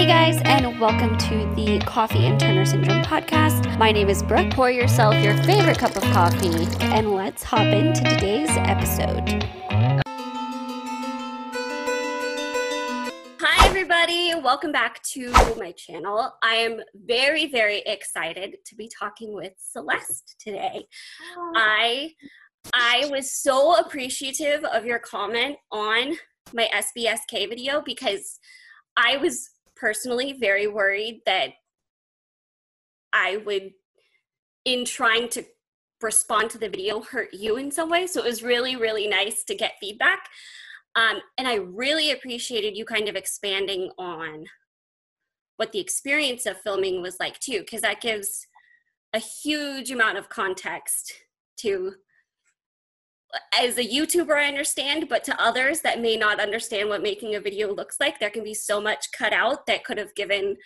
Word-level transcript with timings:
Hey 0.00 0.06
guys, 0.06 0.40
and 0.46 0.80
welcome 0.80 1.18
to 1.18 1.54
the 1.56 1.78
Coffee 1.80 2.24
and 2.24 2.40
Turner 2.40 2.64
Syndrome 2.64 3.02
podcast. 3.02 3.76
My 3.76 3.92
name 3.92 4.08
is 4.08 4.22
Brooke. 4.22 4.50
Pour 4.50 4.70
yourself 4.70 5.14
your 5.22 5.36
favorite 5.42 5.76
cup 5.76 5.94
of 5.94 6.02
coffee, 6.04 6.66
and 6.80 7.12
let's 7.12 7.42
hop 7.42 7.66
into 7.66 8.02
today's 8.04 8.48
episode. 8.48 9.44
Hi, 13.42 13.66
everybody. 13.66 14.32
Welcome 14.42 14.72
back 14.72 15.02
to 15.02 15.30
my 15.58 15.72
channel. 15.72 16.32
I 16.42 16.54
am 16.54 16.80
very, 16.94 17.48
very 17.50 17.80
excited 17.80 18.56
to 18.64 18.74
be 18.74 18.88
talking 18.88 19.34
with 19.34 19.52
Celeste 19.58 20.34
today. 20.38 20.86
I 21.54 22.14
I 22.72 23.06
was 23.10 23.30
so 23.30 23.76
appreciative 23.76 24.64
of 24.64 24.86
your 24.86 24.98
comment 24.98 25.58
on 25.70 26.16
my 26.54 26.70
SBSK 26.74 27.50
video 27.50 27.82
because 27.84 28.40
I 28.96 29.18
was 29.18 29.50
personally 29.80 30.36
very 30.38 30.66
worried 30.66 31.22
that 31.26 31.50
I 33.12 33.38
would, 33.38 33.72
in 34.64 34.84
trying 34.84 35.28
to 35.30 35.44
respond 36.00 36.50
to 36.50 36.58
the 36.58 36.68
video, 36.68 37.00
hurt 37.00 37.32
you 37.32 37.56
in 37.56 37.70
some 37.70 37.88
way. 37.88 38.06
So 38.06 38.20
it 38.20 38.26
was 38.26 38.42
really, 38.42 38.76
really 38.76 39.08
nice 39.08 39.42
to 39.44 39.54
get 39.54 39.78
feedback. 39.80 40.20
Um, 40.96 41.18
and 41.38 41.48
I 41.48 41.54
really 41.54 42.10
appreciated 42.10 42.76
you 42.76 42.84
kind 42.84 43.08
of 43.08 43.16
expanding 43.16 43.90
on 43.98 44.44
what 45.56 45.72
the 45.72 45.80
experience 45.80 46.46
of 46.46 46.60
filming 46.60 47.02
was 47.02 47.16
like 47.20 47.38
too, 47.38 47.60
because 47.60 47.82
that 47.82 48.00
gives 48.00 48.46
a 49.12 49.18
huge 49.18 49.90
amount 49.90 50.18
of 50.18 50.28
context 50.28 51.12
to 51.58 51.94
as 53.58 53.78
a 53.78 53.84
YouTuber, 53.84 54.34
I 54.34 54.48
understand, 54.48 55.08
but 55.08 55.24
to 55.24 55.42
others 55.42 55.80
that 55.82 56.00
may 56.00 56.16
not 56.16 56.40
understand 56.40 56.88
what 56.88 57.02
making 57.02 57.34
a 57.34 57.40
video 57.40 57.72
looks 57.72 57.96
like, 58.00 58.18
there 58.18 58.30
can 58.30 58.44
be 58.44 58.54
so 58.54 58.80
much 58.80 59.12
cut 59.16 59.32
out 59.32 59.66
that 59.66 59.84
could 59.84 59.98
have 59.98 60.14
given 60.14 60.56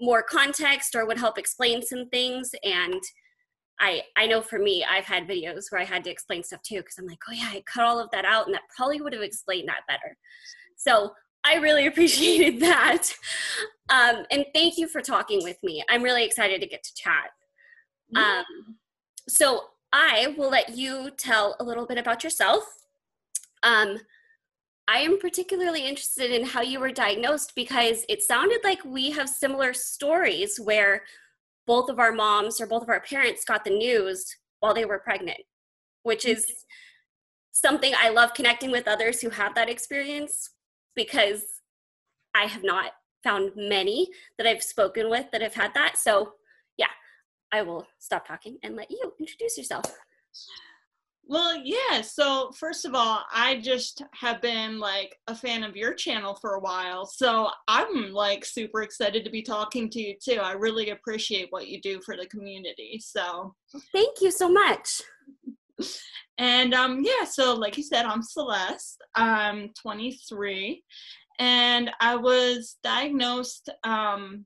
more 0.00 0.22
context 0.22 0.94
or 0.94 1.06
would 1.06 1.18
help 1.18 1.38
explain 1.38 1.82
some 1.82 2.08
things. 2.10 2.50
And 2.62 3.02
I 3.80 4.02
I 4.16 4.26
know 4.26 4.40
for 4.40 4.58
me, 4.58 4.84
I've 4.88 5.04
had 5.04 5.28
videos 5.28 5.64
where 5.70 5.80
I 5.80 5.84
had 5.84 6.04
to 6.04 6.10
explain 6.10 6.42
stuff 6.42 6.62
too 6.62 6.76
because 6.76 6.96
I'm 6.98 7.06
like, 7.06 7.18
oh 7.28 7.32
yeah, 7.32 7.50
I 7.50 7.62
cut 7.72 7.84
all 7.84 7.98
of 7.98 8.10
that 8.12 8.24
out, 8.24 8.46
and 8.46 8.54
that 8.54 8.62
probably 8.74 9.00
would 9.00 9.12
have 9.12 9.22
explained 9.22 9.68
that 9.68 9.82
better. 9.88 10.16
So 10.76 11.12
I 11.44 11.56
really 11.56 11.86
appreciated 11.88 12.60
that. 12.60 13.08
Um, 13.88 14.24
and 14.30 14.44
thank 14.54 14.78
you 14.78 14.88
for 14.88 15.00
talking 15.00 15.42
with 15.42 15.58
me. 15.62 15.82
I'm 15.88 16.02
really 16.02 16.24
excited 16.24 16.60
to 16.60 16.66
get 16.66 16.82
to 16.82 16.94
chat. 16.94 17.30
Um, 18.14 18.44
so 19.28 19.64
I 19.92 20.34
will 20.36 20.50
let 20.50 20.76
you 20.76 21.10
tell 21.16 21.56
a 21.60 21.64
little 21.64 21.86
bit 21.86 21.98
about 21.98 22.24
yourself. 22.24 22.64
Um, 23.62 23.98
I 24.88 24.98
am 24.98 25.18
particularly 25.18 25.86
interested 25.86 26.30
in 26.30 26.46
how 26.46 26.62
you 26.62 26.78
were 26.78 26.92
diagnosed 26.92 27.54
because 27.56 28.04
it 28.08 28.22
sounded 28.22 28.60
like 28.62 28.84
we 28.84 29.10
have 29.10 29.28
similar 29.28 29.72
stories 29.72 30.60
where 30.60 31.02
both 31.66 31.88
of 31.88 31.98
our 31.98 32.12
moms 32.12 32.60
or 32.60 32.66
both 32.66 32.84
of 32.84 32.88
our 32.88 33.00
parents 33.00 33.44
got 33.44 33.64
the 33.64 33.70
news 33.70 34.36
while 34.60 34.74
they 34.74 34.84
were 34.84 35.00
pregnant, 35.00 35.40
which 36.04 36.24
is 36.24 36.46
something 37.50 37.92
I 37.98 38.10
love 38.10 38.34
connecting 38.34 38.70
with 38.70 38.86
others 38.86 39.20
who 39.20 39.30
have 39.30 39.54
that 39.56 39.68
experience 39.68 40.50
because 40.94 41.42
I 42.34 42.44
have 42.44 42.62
not 42.62 42.92
found 43.24 43.52
many 43.56 44.08
that 44.38 44.46
I've 44.46 44.62
spoken 44.62 45.10
with 45.10 45.30
that 45.32 45.42
have 45.42 45.54
had 45.54 45.74
that. 45.74 45.96
So 45.98 46.34
I 47.52 47.62
will 47.62 47.86
stop 47.98 48.26
talking 48.26 48.58
and 48.62 48.76
let 48.76 48.90
you 48.90 49.12
introduce 49.18 49.56
yourself. 49.56 49.84
Well, 51.28 51.60
yeah. 51.64 52.02
So, 52.02 52.52
first 52.52 52.84
of 52.84 52.94
all, 52.94 53.24
I 53.32 53.56
just 53.56 54.04
have 54.14 54.40
been 54.40 54.78
like 54.78 55.16
a 55.26 55.34
fan 55.34 55.64
of 55.64 55.74
your 55.74 55.92
channel 55.92 56.36
for 56.40 56.54
a 56.54 56.60
while. 56.60 57.04
So, 57.04 57.50
I'm 57.66 58.12
like 58.12 58.44
super 58.44 58.82
excited 58.82 59.24
to 59.24 59.30
be 59.30 59.42
talking 59.42 59.90
to 59.90 60.00
you 60.00 60.14
too. 60.22 60.38
I 60.40 60.52
really 60.52 60.90
appreciate 60.90 61.48
what 61.50 61.66
you 61.66 61.80
do 61.80 62.00
for 62.06 62.16
the 62.16 62.26
community. 62.26 63.00
So, 63.04 63.54
thank 63.92 64.20
you 64.20 64.30
so 64.30 64.48
much. 64.48 65.02
And 66.38 66.74
um 66.74 67.02
yeah, 67.02 67.24
so 67.24 67.54
like 67.54 67.76
you 67.76 67.82
said, 67.82 68.04
I'm 68.04 68.22
Celeste. 68.22 69.02
I'm 69.14 69.70
23 69.80 70.82
and 71.38 71.90
I 72.00 72.16
was 72.16 72.76
diagnosed 72.82 73.70
um 73.84 74.44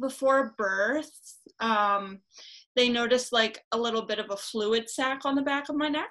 before 0.00 0.54
birth, 0.56 1.10
um, 1.60 2.20
they 2.76 2.88
noticed 2.88 3.32
like 3.32 3.62
a 3.72 3.78
little 3.78 4.06
bit 4.06 4.18
of 4.18 4.30
a 4.30 4.36
fluid 4.36 4.88
sac 4.88 5.24
on 5.24 5.34
the 5.34 5.42
back 5.42 5.68
of 5.68 5.76
my 5.76 5.88
neck 5.88 6.10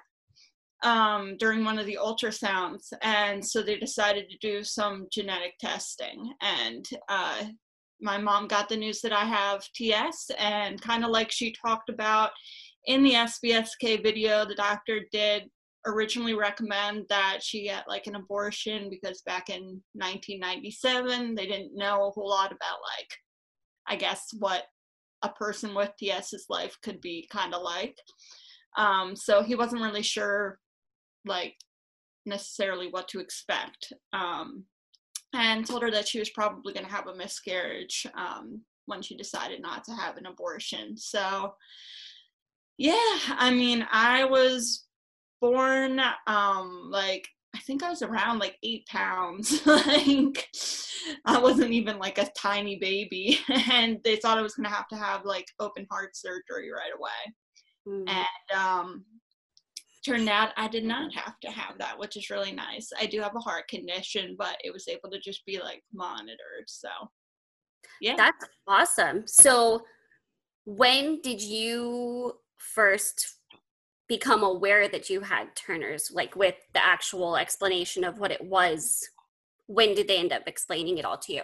um, 0.82 1.36
during 1.38 1.64
one 1.64 1.78
of 1.78 1.86
the 1.86 1.98
ultrasounds. 2.00 2.92
And 3.02 3.44
so 3.44 3.62
they 3.62 3.76
decided 3.76 4.30
to 4.30 4.38
do 4.38 4.62
some 4.64 5.06
genetic 5.10 5.54
testing. 5.58 6.32
And 6.40 6.86
uh, 7.08 7.44
my 8.00 8.18
mom 8.18 8.48
got 8.48 8.68
the 8.68 8.76
news 8.76 9.00
that 9.02 9.12
I 9.12 9.24
have 9.24 9.62
TS, 9.74 10.30
and 10.38 10.80
kind 10.80 11.04
of 11.04 11.10
like 11.10 11.30
she 11.30 11.54
talked 11.64 11.90
about 11.90 12.30
in 12.86 13.02
the 13.02 13.12
SBSK 13.12 14.02
video, 14.02 14.44
the 14.44 14.54
doctor 14.54 15.00
did 15.12 15.44
originally 15.86 16.34
recommend 16.34 17.06
that 17.08 17.38
she 17.42 17.64
get 17.64 17.88
like 17.88 18.06
an 18.06 18.14
abortion 18.14 18.90
because 18.90 19.22
back 19.22 19.48
in 19.48 19.80
1997 19.94 21.34
they 21.34 21.46
didn't 21.46 21.74
know 21.74 22.06
a 22.06 22.10
whole 22.10 22.28
lot 22.28 22.52
about 22.52 22.78
like 22.98 23.08
I 23.90 23.96
guess, 23.96 24.28
what 24.38 24.64
a 25.22 25.28
person 25.28 25.74
with 25.74 25.92
TS's 25.98 26.46
life 26.48 26.78
could 26.82 27.00
be 27.00 27.28
kind 27.30 27.52
of 27.52 27.62
like. 27.62 27.98
Um, 28.78 29.16
so 29.16 29.42
he 29.42 29.54
wasn't 29.54 29.82
really 29.82 30.02
sure, 30.02 30.58
like, 31.26 31.56
necessarily 32.24 32.88
what 32.88 33.08
to 33.08 33.20
expect. 33.20 33.92
Um, 34.12 34.64
and 35.32 35.66
told 35.66 35.82
her 35.82 35.90
that 35.90 36.08
she 36.08 36.18
was 36.18 36.30
probably 36.30 36.72
going 36.72 36.86
to 36.86 36.92
have 36.92 37.06
a 37.06 37.14
miscarriage 37.16 38.06
um, 38.16 38.62
when 38.86 39.02
she 39.02 39.16
decided 39.16 39.60
not 39.60 39.84
to 39.84 39.92
have 39.92 40.16
an 40.16 40.26
abortion. 40.26 40.96
So, 40.96 41.54
yeah, 42.78 43.18
I 43.28 43.50
mean, 43.52 43.86
I 43.92 44.24
was 44.24 44.86
born 45.40 46.00
um, 46.26 46.88
like 46.90 47.28
I 47.54 47.58
think 47.58 47.82
I 47.82 47.90
was 47.90 48.02
around 48.02 48.38
like 48.38 48.56
eight 48.62 48.86
pounds. 48.86 49.60
like 49.66 50.48
I 51.24 51.38
wasn't 51.38 51.72
even 51.72 51.98
like 51.98 52.18
a 52.18 52.30
tiny 52.36 52.76
baby, 52.76 53.38
and 53.70 53.98
they 54.04 54.16
thought 54.16 54.38
I 54.38 54.42
was 54.42 54.54
gonna 54.54 54.68
have 54.68 54.88
to 54.88 54.96
have 54.96 55.24
like 55.24 55.46
open 55.58 55.86
heart 55.90 56.16
surgery 56.16 56.70
right 56.70 56.92
away. 56.96 57.34
Mm. 57.88 58.08
And 58.08 58.58
um, 58.58 59.04
turned 60.04 60.28
out 60.28 60.50
I 60.56 60.68
did 60.68 60.84
not 60.84 61.14
have 61.14 61.38
to 61.40 61.50
have 61.50 61.78
that, 61.78 61.98
which 61.98 62.16
is 62.16 62.30
really 62.30 62.52
nice. 62.52 62.90
I 62.98 63.06
do 63.06 63.20
have 63.20 63.34
a 63.34 63.40
heart 63.40 63.68
condition, 63.68 64.36
but 64.38 64.56
it 64.64 64.72
was 64.72 64.88
able 64.88 65.10
to 65.10 65.20
just 65.20 65.44
be 65.44 65.58
like 65.58 65.82
monitored. 65.92 66.68
So 66.68 66.88
yeah, 68.00 68.14
that's 68.16 68.46
awesome. 68.66 69.24
So 69.26 69.82
when 70.64 71.20
did 71.20 71.40
you 71.40 72.34
first 72.58 73.39
become 74.10 74.42
aware 74.42 74.88
that 74.88 75.08
you 75.08 75.20
had 75.20 75.54
Turner's, 75.54 76.10
like 76.12 76.34
with 76.34 76.56
the 76.74 76.84
actual 76.84 77.36
explanation 77.36 78.02
of 78.02 78.18
what 78.18 78.32
it 78.32 78.44
was? 78.44 79.08
When 79.68 79.94
did 79.94 80.08
they 80.08 80.18
end 80.18 80.32
up 80.32 80.42
explaining 80.48 80.98
it 80.98 81.04
all 81.04 81.16
to 81.18 81.32
you? 81.32 81.42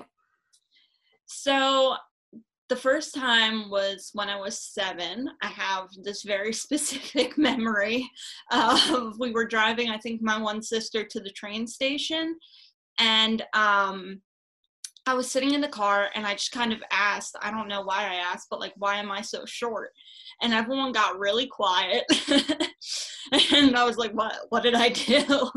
So 1.27 1.95
the 2.69 2.75
first 2.75 3.15
time 3.15 3.71
was 3.71 4.11
when 4.15 4.29
I 4.29 4.35
was 4.35 4.59
seven. 4.59 5.31
I 5.43 5.47
have 5.47 5.91
this 6.03 6.25
very 6.25 6.53
specific 6.65 7.39
memory 7.39 8.11
of 8.51 9.17
we 9.21 9.31
were 9.31 9.47
driving, 9.47 9.89
I 9.91 9.99
think, 9.99 10.21
my 10.21 10.37
one 10.37 10.61
sister 10.61 11.05
to 11.05 11.21
the 11.21 11.31
train 11.31 11.69
station. 11.69 12.37
And 12.99 13.45
um, 13.53 14.21
I 15.07 15.15
was 15.15 15.31
sitting 15.31 15.55
in 15.55 15.61
the 15.61 15.69
car 15.69 16.11
and 16.15 16.27
I 16.27 16.33
just 16.33 16.51
kind 16.51 16.73
of 16.73 16.83
asked, 16.91 17.37
I 17.41 17.53
don't 17.53 17.69
know 17.69 17.83
why 17.83 18.03
I 18.03 18.17
asked, 18.17 18.49
but 18.51 18.59
like, 18.59 18.75
why 18.77 18.97
am 18.97 19.11
I 19.11 19.21
so 19.23 19.47
short? 19.47 19.91
And 20.43 20.53
everyone 20.53 20.91
got 20.91 21.19
really 21.19 21.47
quiet. 21.47 22.05
and 23.55 23.77
I 23.77 23.85
was 23.85 23.97
like, 23.97 24.13
what, 24.13 24.35
what 24.49 24.65
did 24.65 24.75
I 24.75 24.89
do? 24.89 25.51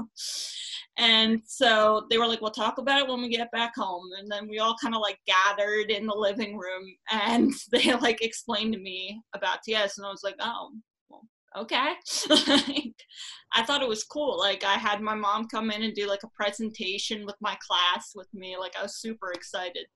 and 0.98 1.42
so 1.46 2.06
they 2.12 2.20
were 2.20 2.28
like, 2.28 2.42
we'll 2.42 2.52
talk 2.52 2.78
about 2.78 3.02
it 3.02 3.08
when 3.08 3.22
we 3.22 3.30
get 3.30 3.52
back 3.52 3.74
home. 3.76 4.06
And 4.20 4.32
then 4.32 4.48
we 4.48 4.59
all 4.59 4.76
kind 4.80 4.94
of 4.94 5.02
like 5.02 5.18
gathered 5.26 5.90
in 5.90 6.06
the 6.06 6.16
living 6.16 6.56
room 6.56 6.84
and 7.12 7.52
they 7.72 7.96
like 7.96 8.22
explained 8.22 8.73
to 8.73 8.79
me 8.79 9.20
about 9.34 9.64
TS. 9.64 9.97
And 9.97 10.06
I 10.06 10.12
was 10.12 10.23
like, 10.23 10.35
oh, 10.40 10.72
okay. 11.57 11.93
I 13.53 13.63
thought 13.63 13.81
it 13.81 13.87
was 13.90 14.03
cool. 14.03 14.37
Like 14.37 14.63
I 14.63 14.75
had 14.75 15.01
my 15.01 15.16
mom 15.16 15.47
come 15.47 15.72
in 15.72 15.84
and 15.84 15.93
do 15.93 16.07
like 16.07 16.23
a 16.23 16.29
presentation 16.35 17.25
with 17.25 17.35
my 17.41 17.57
class 17.67 18.11
with 18.16 18.28
me. 18.34 18.57
Like 18.57 18.75
I 18.78 18.84
was 18.84 18.97
super 18.97 19.31
excited. 19.31 19.85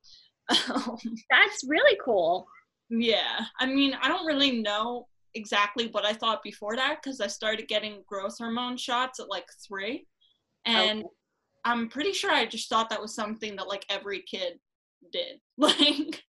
Um, 0.69 0.97
That's 1.29 1.63
really 1.65 1.97
cool. 2.03 2.45
Yeah. 2.89 3.45
I 3.59 3.65
mean, 3.65 3.95
I 4.01 4.09
don't 4.09 4.25
really 4.25 4.61
know 4.61 5.07
exactly 5.35 5.87
what 5.91 6.05
I 6.05 6.13
thought 6.13 6.43
before 6.43 6.75
that 6.75 6.99
because 7.01 7.21
I 7.21 7.27
started 7.27 7.69
getting 7.69 8.03
growth 8.07 8.37
hormone 8.37 8.75
shots 8.75 9.21
at 9.21 9.29
like 9.29 9.47
three. 9.65 10.05
And 10.65 10.99
okay. 10.99 11.09
I'm 11.63 11.87
pretty 11.87 12.11
sure 12.11 12.29
I 12.29 12.45
just 12.45 12.69
thought 12.69 12.89
that 12.89 13.01
was 13.01 13.15
something 13.15 13.55
that 13.55 13.69
like 13.69 13.85
every 13.89 14.21
kid 14.21 14.59
did. 15.11 15.39
Like 15.57 16.23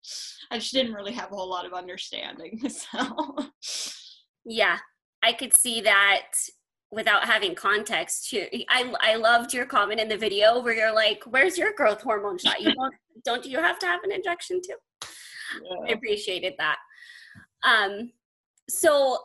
I 0.51 0.59
just 0.59 0.73
didn't 0.73 0.93
really 0.93 1.13
have 1.13 1.31
a 1.31 1.35
whole 1.35 1.49
lot 1.49 1.65
of 1.65 1.73
understanding. 1.73 2.61
So 2.69 3.35
Yeah, 4.45 4.77
I 5.23 5.33
could 5.33 5.55
see 5.55 5.81
that 5.81 6.27
without 6.91 7.25
having 7.25 7.55
context. 7.55 8.33
I 8.69 8.93
I 9.01 9.15
loved 9.15 9.53
your 9.53 9.65
comment 9.65 9.99
in 9.99 10.09
the 10.09 10.17
video 10.17 10.61
where 10.61 10.75
you're 10.75 10.93
like, 10.93 11.23
"Where's 11.25 11.57
your 11.57 11.73
growth 11.73 12.01
hormone 12.01 12.37
shot? 12.37 12.61
You 12.61 12.73
don't 12.73 12.93
don't 13.25 13.45
you 13.45 13.59
have 13.59 13.79
to 13.79 13.85
have 13.87 14.03
an 14.03 14.11
injection 14.11 14.61
too? 14.61 15.09
Yeah. 15.63 15.87
I 15.87 15.91
appreciated 15.93 16.53
that. 16.59 16.77
Um, 17.63 18.11
so 18.69 19.17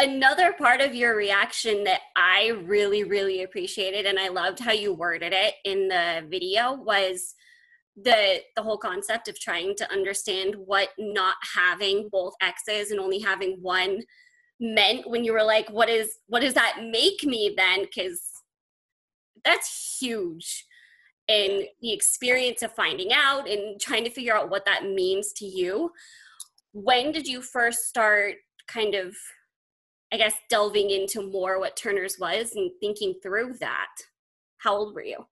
another 0.00 0.52
part 0.52 0.80
of 0.80 0.94
your 0.94 1.14
reaction 1.14 1.84
that 1.84 2.00
I 2.16 2.52
really, 2.64 3.04
really 3.04 3.42
appreciated, 3.42 4.06
and 4.06 4.18
I 4.18 4.28
loved 4.28 4.58
how 4.58 4.72
you 4.72 4.94
worded 4.94 5.32
it 5.34 5.54
in 5.64 5.88
the 5.88 6.26
video, 6.28 6.74
was 6.74 7.34
the 7.96 8.40
the 8.56 8.62
whole 8.62 8.78
concept 8.78 9.28
of 9.28 9.38
trying 9.38 9.74
to 9.76 9.92
understand 9.92 10.54
what 10.56 10.88
not 10.98 11.36
having 11.54 12.08
both 12.10 12.34
X's 12.40 12.90
and 12.90 13.00
only 13.00 13.20
having 13.20 13.58
one 13.60 14.00
meant 14.60 15.08
when 15.08 15.24
you 15.24 15.32
were 15.32 15.42
like, 15.42 15.68
what 15.70 15.88
is 15.88 16.18
what 16.26 16.40
does 16.40 16.54
that 16.54 16.78
make 16.90 17.24
me 17.24 17.54
then? 17.56 17.82
Because 17.82 18.20
that's 19.44 19.98
huge. 20.00 20.66
And 21.28 21.64
the 21.80 21.92
experience 21.92 22.62
of 22.62 22.74
finding 22.74 23.12
out 23.12 23.48
and 23.48 23.80
trying 23.80 24.04
to 24.04 24.10
figure 24.10 24.34
out 24.34 24.50
what 24.50 24.64
that 24.66 24.84
means 24.84 25.32
to 25.34 25.46
you. 25.46 25.92
When 26.72 27.12
did 27.12 27.26
you 27.26 27.40
first 27.40 27.88
start 27.88 28.34
kind 28.68 28.94
of 28.94 29.14
I 30.12 30.16
guess 30.16 30.34
delving 30.48 30.90
into 30.90 31.22
more 31.22 31.60
what 31.60 31.76
Turner's 31.76 32.18
was 32.18 32.54
and 32.56 32.70
thinking 32.80 33.14
through 33.22 33.54
that. 33.60 33.94
How 34.58 34.76
old 34.76 34.94
were 34.94 35.04
you? 35.04 35.24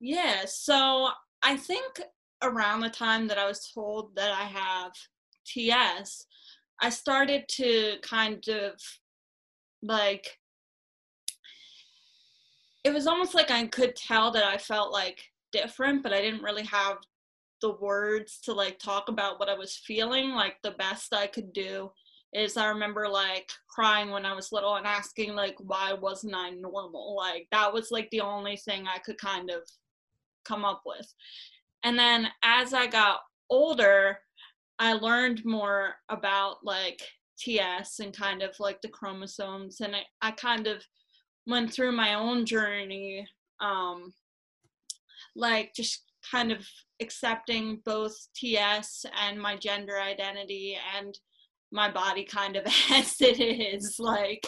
Yeah, 0.00 0.44
so 0.46 1.10
I 1.42 1.56
think 1.56 2.00
around 2.42 2.80
the 2.80 2.90
time 2.90 3.28
that 3.28 3.38
I 3.38 3.46
was 3.46 3.70
told 3.72 4.16
that 4.16 4.32
I 4.32 4.44
have 4.44 4.92
TS, 5.46 6.26
I 6.80 6.90
started 6.90 7.44
to 7.48 7.96
kind 8.02 8.46
of 8.48 8.72
like 9.82 10.38
it 12.84 12.92
was 12.92 13.06
almost 13.06 13.34
like 13.34 13.50
I 13.50 13.66
could 13.66 13.96
tell 13.96 14.30
that 14.32 14.44
I 14.44 14.58
felt 14.58 14.92
like 14.92 15.22
different, 15.52 16.02
but 16.02 16.12
I 16.12 16.20
didn't 16.20 16.42
really 16.42 16.64
have 16.64 16.98
the 17.62 17.72
words 17.80 18.40
to 18.42 18.52
like 18.52 18.78
talk 18.78 19.08
about 19.08 19.38
what 19.40 19.48
I 19.48 19.54
was 19.54 19.76
feeling. 19.86 20.30
Like 20.32 20.56
the 20.62 20.72
best 20.72 21.14
I 21.14 21.26
could 21.26 21.52
do 21.52 21.90
is 22.34 22.56
I 22.56 22.66
remember 22.66 23.08
like 23.08 23.48
crying 23.68 24.10
when 24.10 24.26
I 24.26 24.34
was 24.34 24.52
little 24.52 24.74
and 24.74 24.86
asking 24.86 25.34
like 25.34 25.56
why 25.58 25.94
wasn't 25.94 26.34
I 26.34 26.50
normal? 26.50 27.16
Like 27.16 27.46
that 27.52 27.72
was 27.72 27.90
like 27.90 28.10
the 28.10 28.20
only 28.20 28.56
thing 28.56 28.86
I 28.86 28.98
could 28.98 29.18
kind 29.18 29.50
of 29.50 29.62
come 30.44 30.64
up 30.64 30.82
with. 30.84 31.12
And 31.84 31.98
then 31.98 32.28
as 32.42 32.74
I 32.74 32.86
got 32.86 33.20
older, 33.48 34.18
I 34.78 34.94
learned 34.94 35.44
more 35.44 35.94
about 36.08 36.64
like 36.64 37.00
TS 37.38 38.00
and 38.00 38.16
kind 38.16 38.42
of 38.42 38.54
like 38.58 38.80
the 38.80 38.88
chromosomes 38.88 39.80
and 39.80 39.94
I, 39.96 40.02
I 40.22 40.30
kind 40.32 40.66
of 40.66 40.82
went 41.46 41.72
through 41.72 41.92
my 41.92 42.14
own 42.14 42.46
journey 42.46 43.26
um 43.60 44.12
like 45.36 45.72
just 45.74 46.02
kind 46.30 46.52
of 46.52 46.66
accepting 47.00 47.80
both 47.84 48.14
TS 48.34 49.04
and 49.20 49.40
my 49.40 49.56
gender 49.56 50.00
identity 50.00 50.76
and 50.96 51.18
my 51.72 51.90
body 51.90 52.24
kind 52.24 52.56
of 52.56 52.64
as 52.92 53.20
it 53.20 53.40
is 53.40 53.96
like. 53.98 54.46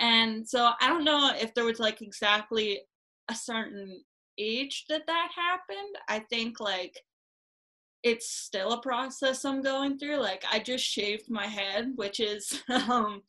And 0.00 0.48
so 0.48 0.70
i 0.80 0.88
don't 0.88 1.04
know 1.04 1.32
if 1.34 1.54
there 1.54 1.64
was 1.64 1.80
like 1.80 2.02
exactly 2.02 2.80
a 3.28 3.34
certain 3.34 4.00
age 4.38 4.84
that 4.88 5.06
that 5.06 5.28
happened. 5.34 5.96
I 6.08 6.20
think 6.30 6.60
like 6.60 6.94
it's 8.02 8.30
still 8.30 8.72
a 8.72 8.82
process 8.82 9.44
i'm 9.44 9.62
going 9.62 9.98
through 9.98 10.16
like 10.16 10.44
i 10.52 10.58
just 10.58 10.84
shaved 10.84 11.28
my 11.28 11.46
head 11.46 11.92
which 11.96 12.20
is 12.20 12.62
um 12.88 13.22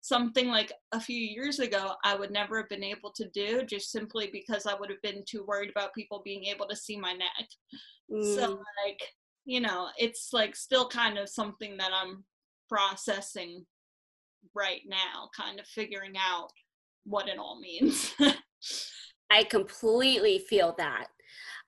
something 0.00 0.48
like 0.48 0.72
a 0.92 1.00
few 1.00 1.16
years 1.16 1.58
ago 1.60 1.92
i 2.04 2.14
would 2.14 2.30
never 2.30 2.56
have 2.56 2.68
been 2.68 2.84
able 2.84 3.10
to 3.10 3.28
do 3.30 3.62
just 3.64 3.90
simply 3.90 4.28
because 4.32 4.66
i 4.66 4.74
would 4.74 4.90
have 4.90 5.02
been 5.02 5.22
too 5.26 5.44
worried 5.46 5.70
about 5.70 5.94
people 5.94 6.22
being 6.24 6.44
able 6.44 6.66
to 6.66 6.76
see 6.76 6.96
my 6.96 7.12
neck 7.12 7.48
mm. 8.10 8.34
so 8.34 8.60
like 8.84 9.00
you 9.44 9.60
know 9.60 9.88
it's 9.98 10.32
like 10.32 10.56
still 10.56 10.88
kind 10.88 11.18
of 11.18 11.28
something 11.28 11.76
that 11.76 11.90
i'm 11.92 12.24
processing 12.68 13.64
right 14.54 14.80
now, 14.86 15.28
kind 15.36 15.60
of 15.60 15.66
figuring 15.66 16.14
out 16.16 16.48
what 17.04 17.28
it 17.28 17.38
all 17.38 17.60
means. 17.60 18.14
I 19.30 19.44
completely 19.44 20.38
feel 20.38 20.74
that. 20.78 21.06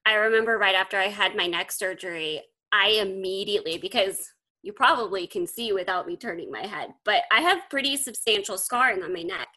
I 0.07 0.15
remember 0.15 0.59
right 0.59 0.75
after 0.75 0.99
I 0.99 1.09
had 1.09 1.37
my 1.37 1.47
neck 1.47 1.73
surgery, 1.73 2.43
I 2.73 2.99
immediately, 3.01 3.79
because 3.79 4.29
you 4.63 4.73
probably 4.73 5.27
can 5.27 5.47
see 5.47 5.73
without 5.73 6.07
me 6.07 6.17
turning 6.17 6.51
my 6.51 6.67
head, 6.67 6.91
but 7.05 7.23
I 7.31 7.41
have 7.41 7.69
pretty 7.71 7.97
substantial 7.97 8.59
scarring 8.59 9.03
on 9.03 9.13
my 9.13 9.23
neck. 9.23 9.49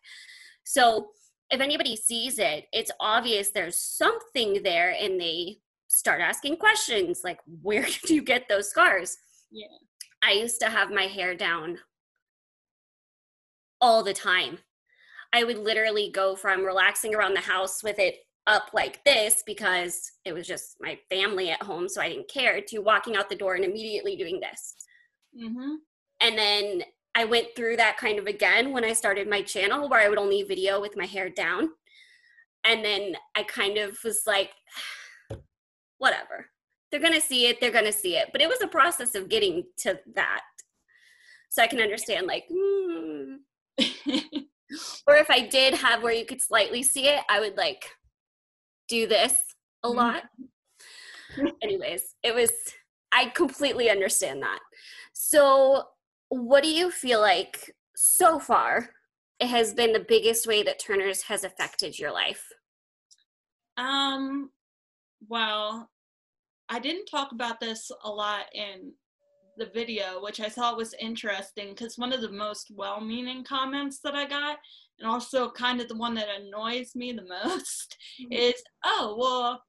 So 0.63 1.09
if 1.49 1.61
anybody 1.61 1.95
sees 1.95 2.39
it, 2.39 2.65
it's 2.73 2.91
obvious 2.99 3.51
there's 3.51 3.79
something 3.79 4.61
there 4.63 4.95
and 4.99 5.19
they 5.19 5.57
start 5.87 6.21
asking 6.21 6.57
questions 6.57 7.21
like, 7.23 7.39
where 7.61 7.83
did 8.01 8.09
you 8.09 8.21
get 8.21 8.49
those 8.49 8.69
scars? 8.69 9.17
Yeah. 9.51 9.67
I 10.23 10.33
used 10.33 10.59
to 10.61 10.69
have 10.69 10.91
my 10.91 11.03
hair 11.03 11.35
down 11.35 11.79
all 13.79 14.03
the 14.03 14.13
time. 14.13 14.59
I 15.33 15.43
would 15.43 15.57
literally 15.57 16.09
go 16.09 16.35
from 16.35 16.65
relaxing 16.65 17.13
around 17.13 17.33
the 17.33 17.41
house 17.41 17.83
with 17.83 17.99
it 17.99 18.15
up 18.47 18.69
like 18.73 19.03
this 19.03 19.43
because 19.45 20.11
it 20.25 20.33
was 20.33 20.47
just 20.47 20.77
my 20.79 20.97
family 21.09 21.49
at 21.51 21.61
home, 21.61 21.87
so 21.87 22.01
I 22.01 22.09
didn't 22.09 22.31
care, 22.31 22.61
to 22.69 22.79
walking 22.79 23.15
out 23.15 23.29
the 23.29 23.35
door 23.35 23.55
and 23.55 23.65
immediately 23.65 24.15
doing 24.15 24.39
this. 24.39 24.75
Mm-hmm. 25.39 25.75
And 26.21 26.37
then 26.37 26.83
I 27.13 27.25
went 27.25 27.47
through 27.55 27.77
that 27.77 27.97
kind 27.97 28.17
of 28.19 28.25
again 28.25 28.71
when 28.71 28.83
I 28.83 28.93
started 28.93 29.29
my 29.29 29.41
channel 29.41 29.89
where 29.89 30.01
I 30.01 30.09
would 30.09 30.17
only 30.17 30.43
video 30.43 30.81
with 30.81 30.97
my 30.97 31.05
hair 31.05 31.29
down. 31.29 31.69
And 32.63 32.83
then 32.83 33.15
I 33.35 33.43
kind 33.43 33.77
of 33.77 33.97
was 34.03 34.23
like, 34.25 34.51
whatever 35.99 36.47
they're 36.91 36.99
going 36.99 37.13
to 37.13 37.21
see 37.21 37.47
it 37.47 37.59
they're 37.59 37.71
going 37.71 37.85
to 37.85 37.91
see 37.91 38.15
it 38.15 38.29
but 38.31 38.41
it 38.41 38.49
was 38.49 38.61
a 38.61 38.67
process 38.67 39.15
of 39.15 39.29
getting 39.29 39.63
to 39.77 39.99
that 40.15 40.41
so 41.49 41.61
i 41.61 41.67
can 41.67 41.81
understand 41.81 42.27
like 42.27 42.45
hmm. 42.51 43.35
or 45.07 45.15
if 45.15 45.29
i 45.29 45.39
did 45.39 45.73
have 45.73 46.03
where 46.03 46.13
you 46.13 46.25
could 46.25 46.41
slightly 46.41 46.83
see 46.83 47.07
it 47.07 47.21
i 47.29 47.39
would 47.39 47.57
like 47.57 47.85
do 48.87 49.07
this 49.07 49.33
a 49.83 49.87
mm-hmm. 49.87 49.97
lot. 49.97 50.23
Anyways 51.61 52.15
it 52.23 52.33
was 52.33 52.51
i 53.11 53.25
completely 53.25 53.89
understand 53.89 54.41
that. 54.41 54.59
So 55.13 55.83
what 56.29 56.63
do 56.63 56.69
you 56.69 56.91
feel 56.91 57.21
like 57.21 57.73
so 57.95 58.39
far 58.39 58.89
it 59.39 59.47
has 59.47 59.73
been 59.73 59.93
the 59.93 60.05
biggest 60.07 60.47
way 60.47 60.63
that 60.63 60.79
turner's 60.79 61.21
has 61.23 61.43
affected 61.43 61.97
your 61.97 62.11
life? 62.11 62.45
Um 63.77 64.49
well 65.27 65.89
I 66.69 66.79
didn't 66.79 67.05
talk 67.05 67.31
about 67.31 67.59
this 67.59 67.89
a 68.03 68.09
lot 68.09 68.45
in 68.53 68.91
the 69.57 69.71
video, 69.73 70.21
which 70.21 70.39
I 70.39 70.49
thought 70.49 70.77
was 70.77 70.93
interesting 70.99 71.69
because 71.69 71.97
one 71.97 72.13
of 72.13 72.21
the 72.21 72.31
most 72.31 72.71
well 72.73 73.01
meaning 73.01 73.43
comments 73.43 73.99
that 74.03 74.15
I 74.15 74.25
got, 74.25 74.57
and 74.99 75.07
also 75.07 75.51
kind 75.51 75.81
of 75.81 75.87
the 75.87 75.95
one 75.95 76.15
that 76.15 76.27
annoys 76.29 76.95
me 76.95 77.11
the 77.11 77.23
most, 77.45 77.97
mm-hmm. 78.21 78.33
is 78.33 78.55
oh, 78.85 79.15
well, 79.19 79.61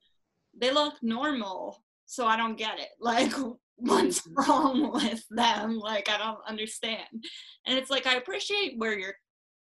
they 0.58 0.72
look 0.72 0.94
normal, 1.02 1.82
so 2.06 2.26
I 2.26 2.36
don't 2.36 2.58
get 2.58 2.78
it. 2.78 2.88
Like, 3.00 3.32
what's 3.76 4.20
mm-hmm. 4.20 4.50
wrong 4.50 4.92
with 4.92 5.24
them? 5.30 5.78
Like, 5.78 6.08
I 6.08 6.18
don't 6.18 6.40
understand. 6.46 7.24
And 7.66 7.78
it's 7.78 7.90
like, 7.90 8.06
I 8.06 8.16
appreciate 8.16 8.78
where 8.78 8.98
you're 8.98 9.16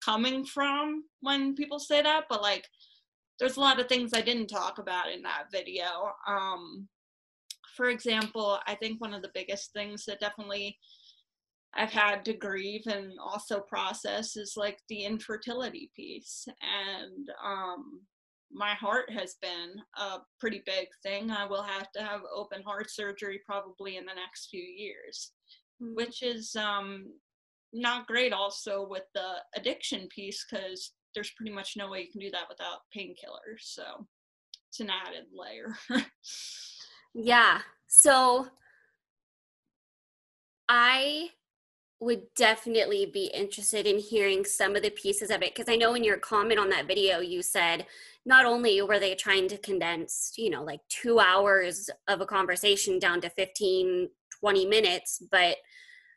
coming 0.04 0.44
from 0.44 1.04
when 1.20 1.54
people 1.54 1.78
say 1.78 2.02
that, 2.02 2.24
but 2.28 2.42
like, 2.42 2.66
there's 3.38 3.56
a 3.56 3.60
lot 3.60 3.80
of 3.80 3.88
things 3.88 4.12
I 4.14 4.22
didn't 4.22 4.46
talk 4.46 4.78
about 4.78 5.12
in 5.12 5.22
that 5.22 5.44
video. 5.52 5.84
Um, 6.26 6.88
for 7.76 7.90
example, 7.90 8.58
I 8.66 8.74
think 8.74 9.00
one 9.00 9.14
of 9.14 9.22
the 9.22 9.30
biggest 9.34 9.72
things 9.72 10.04
that 10.06 10.20
definitely 10.20 10.78
I've 11.74 11.92
had 11.92 12.24
to 12.24 12.32
grieve 12.32 12.86
and 12.86 13.12
also 13.20 13.60
process 13.60 14.36
is 14.36 14.54
like 14.56 14.78
the 14.88 15.04
infertility 15.04 15.90
piece. 15.94 16.48
And 16.48 17.28
um, 17.44 18.00
my 18.50 18.70
heart 18.74 19.10
has 19.10 19.36
been 19.42 19.74
a 19.98 20.18
pretty 20.40 20.62
big 20.64 20.88
thing. 21.02 21.30
I 21.30 21.44
will 21.44 21.62
have 21.62 21.92
to 21.92 22.02
have 22.02 22.20
open 22.34 22.62
heart 22.62 22.90
surgery 22.90 23.40
probably 23.44 23.98
in 23.98 24.06
the 24.06 24.14
next 24.14 24.48
few 24.48 24.62
years, 24.62 25.32
mm-hmm. 25.82 25.94
which 25.94 26.22
is 26.22 26.56
um, 26.56 27.12
not 27.74 28.06
great 28.06 28.32
also 28.32 28.86
with 28.88 29.04
the 29.14 29.34
addiction 29.54 30.08
piece 30.08 30.46
because 30.48 30.92
there's 31.14 31.32
pretty 31.36 31.52
much 31.52 31.74
no 31.76 31.90
way 31.90 32.02
you 32.02 32.10
can 32.10 32.20
do 32.20 32.30
that 32.30 32.48
without 32.48 32.80
painkillers. 32.96 33.60
So 33.60 34.06
it's 34.70 34.80
an 34.80 34.90
added 34.90 35.26
layer. 35.34 35.76
Yeah. 37.18 37.60
So 37.86 38.48
I 40.68 41.30
would 41.98 42.22
definitely 42.36 43.06
be 43.06 43.30
interested 43.32 43.86
in 43.86 43.98
hearing 43.98 44.44
some 44.44 44.76
of 44.76 44.82
the 44.82 44.90
pieces 44.90 45.30
of 45.30 45.42
it 45.42 45.54
because 45.54 45.72
I 45.72 45.76
know 45.76 45.94
in 45.94 46.04
your 46.04 46.18
comment 46.18 46.60
on 46.60 46.68
that 46.70 46.86
video 46.86 47.20
you 47.20 47.40
said 47.40 47.86
not 48.26 48.44
only 48.44 48.82
were 48.82 48.98
they 48.98 49.14
trying 49.14 49.48
to 49.48 49.56
condense, 49.56 50.34
you 50.36 50.50
know, 50.50 50.62
like 50.62 50.80
2 50.90 51.18
hours 51.18 51.88
of 52.06 52.20
a 52.20 52.26
conversation 52.26 52.98
down 52.98 53.22
to 53.22 53.30
15 53.30 54.10
20 54.40 54.66
minutes, 54.66 55.22
but 55.30 55.56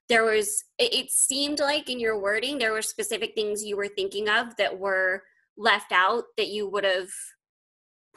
there 0.10 0.26
was 0.26 0.66
it 0.78 1.10
seemed 1.12 1.60
like 1.60 1.90
in 1.90 2.00
your 2.00 2.20
wording 2.20 2.58
there 2.58 2.74
were 2.74 2.82
specific 2.82 3.34
things 3.36 3.64
you 3.64 3.78
were 3.78 3.88
thinking 3.88 4.28
of 4.28 4.58
that 4.58 4.78
were 4.78 5.24
left 5.58 5.94
out 5.94 6.26
that 6.36 6.50
you 6.50 6.68
would 6.68 6.84
have 6.84 7.10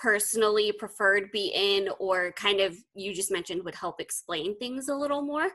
personally 0.03 0.73
preferred 0.73 1.31
be 1.31 1.53
in 1.55 1.89
or 2.01 2.33
kind 2.33 2.61
of 2.61 2.77
you 2.95 3.15
just 3.15 3.31
mentioned 3.31 3.63
would 3.65 3.75
help 3.75 4.01
explain 4.01 4.59
things 4.59 4.89
a 4.89 4.95
little 4.95 5.23
more 5.23 5.47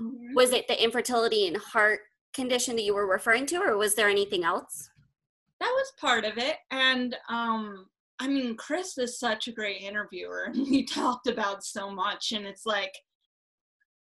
mm-hmm. 0.00 0.34
was 0.34 0.52
it 0.52 0.66
the 0.66 0.82
infertility 0.82 1.46
and 1.46 1.58
heart 1.58 2.00
condition 2.32 2.74
that 2.74 2.84
you 2.84 2.94
were 2.94 3.06
referring 3.06 3.44
to 3.44 3.56
or 3.56 3.76
was 3.76 3.94
there 3.94 4.08
anything 4.08 4.44
else 4.44 4.88
that 5.60 5.70
was 5.70 5.92
part 6.00 6.24
of 6.24 6.38
it 6.38 6.56
and 6.70 7.16
um 7.28 7.84
i 8.18 8.26
mean 8.26 8.56
chris 8.56 8.96
is 8.96 9.18
such 9.18 9.46
a 9.46 9.52
great 9.52 9.82
interviewer 9.82 10.44
and 10.54 10.66
he 10.66 10.84
talked 10.84 11.26
about 11.26 11.62
so 11.62 11.90
much 11.90 12.32
and 12.32 12.46
it's 12.46 12.64
like 12.64 12.94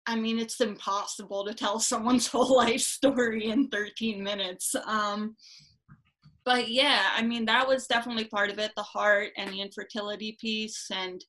I 0.05 0.17
mean, 0.17 0.37
it's 0.37 0.59
impossible 0.59 1.45
to 1.45 1.53
tell 1.53 1.79
someone's 1.79 2.27
whole 2.31 2.57
life 2.57 2.81
story 2.81 3.45
in 3.45 3.69
13 3.69 4.21
minutes. 4.21 4.75
Um, 4.85 5.37
but 6.45 6.69
yeah, 6.69 7.09
I 7.15 7.21
mean, 7.21 7.45
that 7.45 7.67
was 7.67 7.87
definitely 7.87 8.25
part 8.25 8.49
of 8.49 8.59
it 8.59 8.71
the 8.75 8.83
heart 8.83 9.29
and 9.37 9.51
the 9.51 9.61
infertility 9.61 10.37
piece. 10.39 10.87
And 10.91 11.23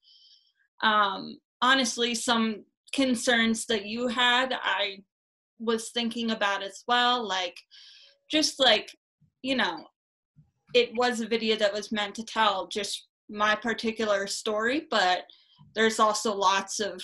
um, 0.83 1.38
honestly, 1.62 2.14
some 2.14 2.64
concerns 2.92 3.66
that 3.66 3.87
you 3.87 4.09
had, 4.09 4.54
I 4.62 4.99
was 5.59 5.90
thinking 5.90 6.30
about 6.30 6.62
as 6.62 6.83
well. 6.88 7.26
Like, 7.26 7.56
just 8.30 8.59
like, 8.59 8.90
you 9.42 9.56
know, 9.56 9.85
it 10.75 10.90
was 10.97 11.21
a 11.21 11.28
video 11.28 11.56
that 11.56 11.73
was 11.73 11.92
meant 11.92 12.14
to 12.16 12.25
tell 12.25 12.66
just 12.66 13.06
my 13.30 13.54
particular 13.54 14.26
story, 14.26 14.87
but 14.90 15.23
there's 15.75 16.00
also 16.00 16.35
lots 16.35 16.80
of 16.80 17.00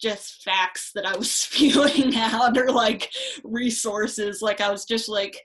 just 0.00 0.42
facts 0.42 0.92
that 0.94 1.06
I 1.06 1.16
was 1.16 1.30
spewing 1.30 2.14
out 2.16 2.56
or 2.58 2.70
like 2.70 3.10
resources. 3.44 4.42
Like 4.42 4.60
I 4.60 4.70
was 4.70 4.84
just 4.84 5.08
like 5.08 5.38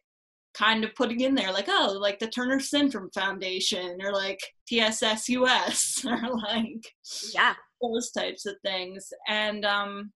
kind 0.55 0.83
of 0.83 0.95
putting 0.95 1.21
in 1.21 1.35
there, 1.35 1.51
like, 1.51 1.67
oh, 1.67 1.97
like 1.99 2.19
the 2.19 2.27
Turner 2.27 2.59
Syndrome 2.59 3.09
Foundation 3.13 3.97
or 4.01 4.11
like 4.13 4.39
TSSUS 4.71 6.05
or 6.09 6.35
like 6.35 6.93
yeah, 7.33 7.53
those 7.81 8.11
types 8.11 8.45
of 8.45 8.55
things. 8.63 9.11
And 9.27 9.65
um 9.65 10.11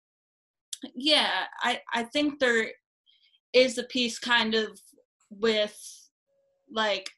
yeah, 0.94 1.44
I 1.60 1.80
I 1.92 2.04
think 2.04 2.38
there 2.38 2.68
is 3.52 3.78
a 3.78 3.84
piece 3.84 4.18
kind 4.18 4.54
of 4.54 4.78
with 5.30 5.76
like 6.70 7.08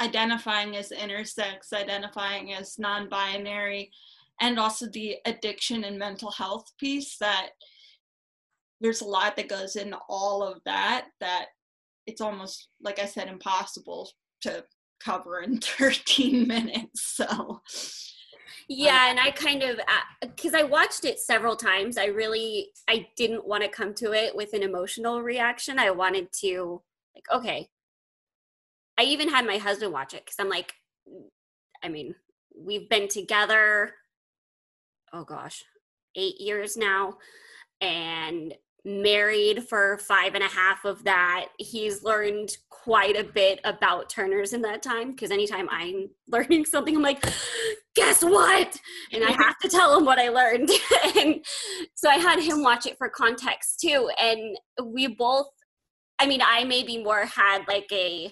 identifying 0.00 0.76
as 0.76 0.90
intersex, 0.90 1.72
identifying 1.72 2.52
as 2.52 2.78
non-binary, 2.78 3.90
and 4.40 4.58
also 4.58 4.86
the 4.86 5.16
addiction 5.26 5.84
and 5.84 5.98
mental 5.98 6.30
health 6.30 6.66
piece 6.78 7.16
that 7.18 7.50
there's 8.80 9.00
a 9.00 9.06
lot 9.06 9.36
that 9.36 9.48
goes 9.48 9.76
into 9.76 9.98
all 10.08 10.42
of 10.42 10.60
that 10.64 11.06
that 11.20 11.46
it's 12.06 12.20
almost 12.20 12.68
like 12.80 12.98
i 12.98 13.06
said 13.06 13.28
impossible 13.28 14.10
to 14.40 14.64
cover 15.00 15.40
in 15.40 15.58
13 15.60 16.46
minutes 16.46 17.02
so. 17.16 17.60
Yeah 18.68 19.10
and 19.10 19.20
i 19.20 19.30
kind 19.30 19.62
of 19.62 19.78
because 20.20 20.54
uh, 20.54 20.58
i 20.58 20.62
watched 20.62 21.04
it 21.04 21.18
several 21.18 21.54
times 21.54 21.98
i 21.98 22.06
really 22.06 22.68
i 22.88 23.06
didn't 23.16 23.46
want 23.46 23.62
to 23.62 23.68
come 23.68 23.92
to 23.94 24.12
it 24.12 24.34
with 24.34 24.54
an 24.54 24.62
emotional 24.62 25.22
reaction. 25.22 25.78
I 25.78 25.90
wanted 25.90 26.28
to 26.40 26.80
like 27.14 27.24
okay. 27.32 27.68
I 28.96 29.02
even 29.02 29.28
had 29.28 29.44
my 29.44 29.58
husband 29.58 29.92
watch 29.92 30.14
it 30.14 30.24
because 30.24 30.36
i'm 30.38 30.48
like 30.48 30.72
i 31.82 31.88
mean 31.88 32.14
we've 32.56 32.88
been 32.88 33.08
together 33.08 33.92
oh 35.14 35.24
gosh, 35.24 35.64
eight 36.16 36.40
years 36.40 36.76
now 36.76 37.14
and 37.80 38.54
married 38.84 39.66
for 39.66 39.98
five 39.98 40.34
and 40.34 40.44
a 40.44 40.48
half 40.48 40.84
of 40.84 41.04
that. 41.04 41.46
He's 41.58 42.02
learned 42.02 42.56
quite 42.68 43.16
a 43.16 43.24
bit 43.24 43.60
about 43.64 44.10
Turners 44.10 44.52
in 44.52 44.62
that 44.62 44.82
time 44.82 45.12
because 45.12 45.30
anytime 45.30 45.68
I'm 45.70 46.10
learning 46.28 46.66
something, 46.66 46.94
I'm 46.94 47.02
like, 47.02 47.24
guess 47.96 48.22
what? 48.22 48.78
And 49.12 49.24
I 49.24 49.30
have 49.30 49.58
to 49.58 49.68
tell 49.68 49.96
him 49.96 50.04
what 50.04 50.18
I 50.18 50.28
learned. 50.28 50.70
and 51.16 51.44
so 51.94 52.10
I 52.10 52.16
had 52.16 52.40
him 52.40 52.62
watch 52.62 52.86
it 52.86 52.98
for 52.98 53.08
context 53.08 53.80
too. 53.80 54.10
And 54.20 54.56
we 54.84 55.06
both, 55.06 55.48
I 56.18 56.26
mean, 56.26 56.40
I 56.42 56.64
maybe 56.64 57.02
more 57.02 57.24
had 57.24 57.62
like 57.66 57.88
a, 57.90 58.30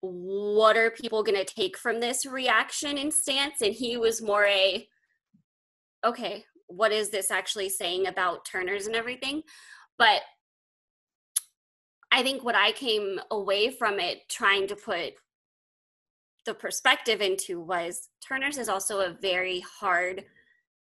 what 0.00 0.76
are 0.76 0.90
people 0.90 1.22
going 1.22 1.38
to 1.38 1.44
take 1.44 1.78
from 1.78 2.00
this 2.00 2.26
reaction 2.26 2.98
and 2.98 3.12
stance 3.12 3.62
and 3.62 3.72
he 3.72 3.96
was 3.96 4.20
more 4.20 4.44
a 4.44 4.86
okay 6.04 6.44
what 6.76 6.92
is 6.92 7.10
this 7.10 7.30
actually 7.30 7.68
saying 7.68 8.06
about 8.06 8.44
turners 8.44 8.86
and 8.86 8.96
everything 8.96 9.42
but 9.98 10.22
i 12.12 12.22
think 12.22 12.44
what 12.44 12.54
i 12.54 12.72
came 12.72 13.20
away 13.30 13.70
from 13.70 13.98
it 13.98 14.28
trying 14.28 14.66
to 14.66 14.76
put 14.76 15.14
the 16.46 16.54
perspective 16.54 17.20
into 17.20 17.60
was 17.60 18.08
turners 18.26 18.58
is 18.58 18.68
also 18.68 19.00
a 19.00 19.16
very 19.20 19.60
hard 19.80 20.24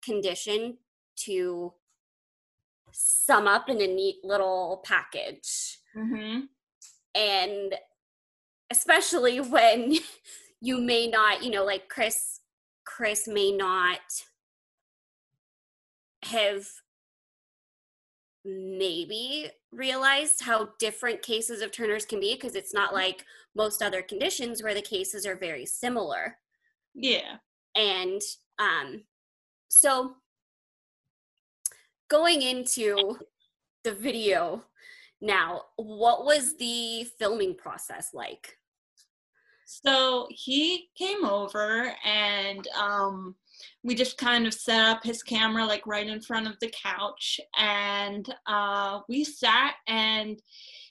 condition 0.04 0.78
to 1.16 1.74
sum 2.92 3.48
up 3.48 3.70
in 3.70 3.82
a 3.82 3.88
neat 3.88 4.18
little 4.24 4.84
package 4.86 5.80
mm-hmm. 5.96 6.42
and 7.16 7.76
especially 8.72 9.40
when 9.40 9.96
you 10.62 10.80
may 10.80 11.08
not 11.08 11.44
you 11.44 11.52
know 11.52 11.64
like 11.64 11.88
chris 11.90 12.40
chris 12.86 13.28
may 13.28 13.52
not 13.52 14.00
have 16.26 16.66
maybe 18.46 19.50
realized 19.72 20.42
how 20.42 20.70
different 20.80 21.22
cases 21.22 21.62
of 21.62 21.72
turners 21.72 22.06
can 22.06 22.20
be 22.20 22.34
because 22.34 22.56
it's 22.56 22.74
not 22.74 22.88
mm-hmm. 22.88 22.98
like 22.98 23.26
most 23.56 23.82
other 23.82 24.02
conditions 24.02 24.62
where 24.62 24.74
the 24.74 24.82
cases 24.82 25.26
are 25.26 25.36
very 25.36 25.66
similar. 25.66 26.38
Yeah. 26.94 27.38
And 27.76 28.22
um 28.60 29.04
so 29.70 30.16
going 32.10 32.42
into 32.42 33.18
the 33.84 33.94
video 33.94 34.64
now 35.22 35.62
what 35.78 36.26
was 36.26 36.58
the 36.58 37.08
filming 37.18 37.56
process 37.56 38.14
like? 38.14 38.58
So 39.66 40.28
he 40.30 40.90
came 40.96 41.26
over 41.26 41.94
and 42.06 42.68
um, 42.78 43.36
we 43.84 43.96
just 43.96 44.18
kind 44.18 44.48
of 44.48 44.54
set 44.54 44.80
up 44.80 45.04
his 45.04 45.22
camera 45.22 45.66
like 45.66 45.86
right 45.86 46.08
in 46.08 46.22
front 46.22 46.48
of 46.48 46.58
the 46.62 46.72
couch 46.72 47.40
and 47.58 48.34
uh, 48.48 49.00
we 49.10 49.24
sat 49.24 49.74
and 49.88 50.42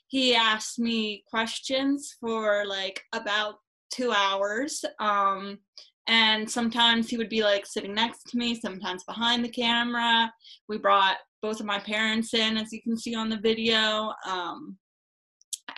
he 0.09 0.35
asked 0.35 0.79
me 0.79 1.25
questions 1.27 2.17
for 2.21 2.65
like 2.67 3.03
about 3.15 3.55
two 3.91 4.13
hours. 4.13 4.85
Um, 4.99 5.59
and 6.07 6.49
sometimes 6.51 7.09
he 7.09 7.17
would 7.17 7.31
be 7.31 7.43
like 7.43 7.65
sitting 7.65 7.95
next 7.95 8.25
to 8.25 8.37
me, 8.37 8.55
sometimes 8.61 9.05
behind 9.05 9.43
the 9.43 9.49
camera. 9.49 10.31
We 10.69 10.77
brought 10.77 11.17
both 11.41 11.61
of 11.61 11.67
my 11.67 11.79
parents 11.79 12.35
in, 12.35 12.59
as 12.59 12.73
you 12.73 12.83
can 12.83 12.97
see 12.97 13.15
on 13.15 13.31
the 13.31 13.39
video. 13.39 14.13
Um, 14.29 14.77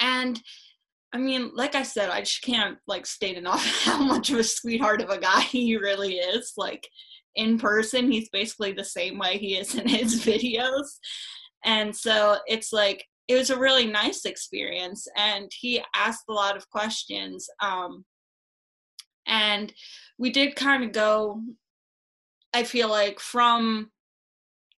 and 0.00 0.40
I 1.14 1.18
mean, 1.18 1.52
like 1.54 1.76
I 1.76 1.84
said, 1.84 2.10
I 2.10 2.20
just 2.20 2.42
can't 2.42 2.76
like 2.88 3.06
state 3.06 3.38
enough 3.38 3.64
how 3.84 4.02
much 4.02 4.30
of 4.30 4.38
a 4.40 4.44
sweetheart 4.44 5.00
of 5.00 5.10
a 5.10 5.18
guy 5.18 5.40
he 5.42 5.76
really 5.76 6.16
is. 6.16 6.52
Like 6.56 6.88
in 7.36 7.58
person, 7.58 8.10
he's 8.10 8.28
basically 8.30 8.72
the 8.72 8.84
same 8.84 9.18
way 9.18 9.38
he 9.38 9.56
is 9.56 9.74
in 9.76 9.88
his 9.88 10.22
videos. 10.26 10.88
And 11.64 11.94
so 11.94 12.38
it's 12.46 12.72
like 12.72 13.04
it 13.28 13.36
was 13.36 13.48
a 13.48 13.58
really 13.58 13.86
nice 13.86 14.26
experience 14.26 15.06
and 15.16 15.50
he 15.58 15.82
asked 15.94 16.24
a 16.28 16.32
lot 16.32 16.56
of 16.56 16.68
questions. 16.68 17.48
Um 17.62 18.04
and 19.26 19.72
we 20.18 20.30
did 20.30 20.56
kind 20.56 20.84
of 20.84 20.92
go 20.92 21.40
I 22.52 22.64
feel 22.64 22.88
like 22.88 23.20
from 23.20 23.90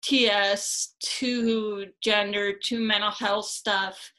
TS 0.02 0.94
to 1.00 1.86
gender 2.02 2.52
to 2.52 2.78
mental 2.78 3.10
health 3.10 3.46
stuff 3.46 4.12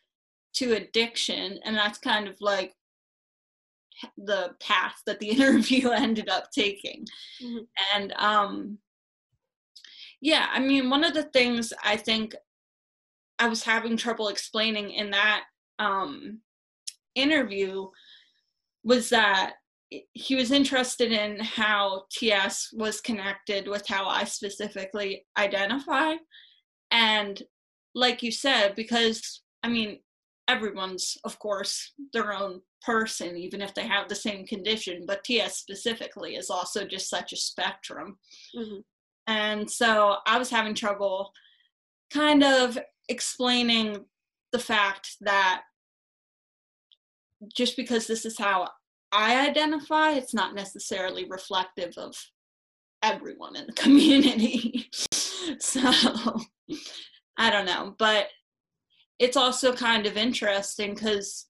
to 0.58 0.74
addiction 0.74 1.60
and 1.64 1.76
that's 1.76 2.00
kind 2.00 2.28
of 2.28 2.36
like 2.42 2.74
the 4.18 4.52
path 4.60 4.96
that 5.06 5.20
the 5.20 5.30
interview 5.30 5.90
ended 5.90 6.30
up 6.30 6.52
taking 6.52 7.06
mm-hmm. 7.42 7.64
and 7.96 8.14
um 8.18 8.78
yeah 10.22 10.48
i 10.52 10.60
mean 10.60 10.90
one 10.90 11.04
of 11.04 11.14
the 11.14 11.24
things 11.24 11.72
i 11.84 11.96
think 11.96 12.36
i 13.40 13.48
was 13.48 13.64
having 13.64 13.96
trouble 13.96 14.30
explaining 14.30 14.92
in 14.92 15.12
that 15.12 15.44
um 15.80 16.40
interview 17.16 17.88
was 18.84 19.10
that 19.10 19.54
he 20.14 20.36
was 20.36 20.52
interested 20.52 21.12
in 21.12 21.40
how 21.40 22.04
ts 22.12 22.70
was 22.74 23.00
connected 23.00 23.68
with 23.68 23.88
how 23.88 24.08
i 24.08 24.24
specifically 24.24 25.26
identify 25.38 26.14
and 26.92 27.44
like 27.96 28.22
you 28.22 28.32
said 28.32 28.76
because 28.76 29.42
i 29.64 29.70
mean 29.70 30.00
everyone's 30.48 31.18
of 31.24 31.38
course 31.39 31.94
their 32.13 32.34
own 32.34 32.62
person 32.82 33.36
even 33.36 33.62
if 33.62 33.74
they 33.74 33.86
have 33.86 34.08
the 34.08 34.16
same 34.16 34.46
condition 34.46 35.04
but 35.06 35.24
ts 35.24 35.58
specifically 35.58 36.36
is 36.36 36.50
also 36.50 36.86
just 36.86 37.10
such 37.10 37.34
a 37.34 37.38
spectrum 37.38 38.18
mm-hmm. 38.56 38.80
and 39.27 39.70
so 39.70 40.18
i 40.25 40.38
was 40.38 40.50
having 40.50 40.74
trouble 40.74 41.32
kind 42.12 42.44
of 42.44 42.77
explaining 43.10 44.06
the 44.51 44.60
fact 44.60 45.16
that 45.22 45.62
just 47.56 47.75
because 47.75 48.08
this 48.08 48.25
is 48.25 48.38
how 48.38 48.68
I 49.12 49.48
identify, 49.48 50.12
it's 50.12 50.34
not 50.34 50.56
necessarily 50.56 51.25
reflective 51.25 51.94
of 51.98 52.16
everyone 53.04 53.56
in 53.56 53.68
the 53.68 53.74
community. 53.82 54.89
so 55.60 55.82
I 57.38 57.50
don't 57.50 57.66
know, 57.66 57.96
but 57.98 58.27
it's 59.20 59.38
also 59.38 59.74
kind 59.74 60.06
of 60.06 60.18
interesting 60.18 60.94
because 60.94 61.48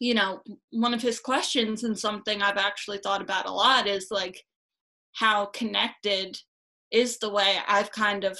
you 0.00 0.14
know 0.14 0.40
one 0.70 0.94
of 0.94 1.02
his 1.02 1.20
questions 1.20 1.84
and 1.84 1.98
something 1.98 2.42
I've 2.42 2.56
actually 2.56 2.98
thought 2.98 3.22
about 3.22 3.46
a 3.46 3.52
lot 3.52 3.86
is 3.86 4.08
like 4.10 4.42
how 5.12 5.46
connected 5.46 6.36
is 6.90 7.18
the 7.18 7.30
way 7.30 7.56
I've 7.66 7.92
kind 7.92 8.24
of 8.24 8.38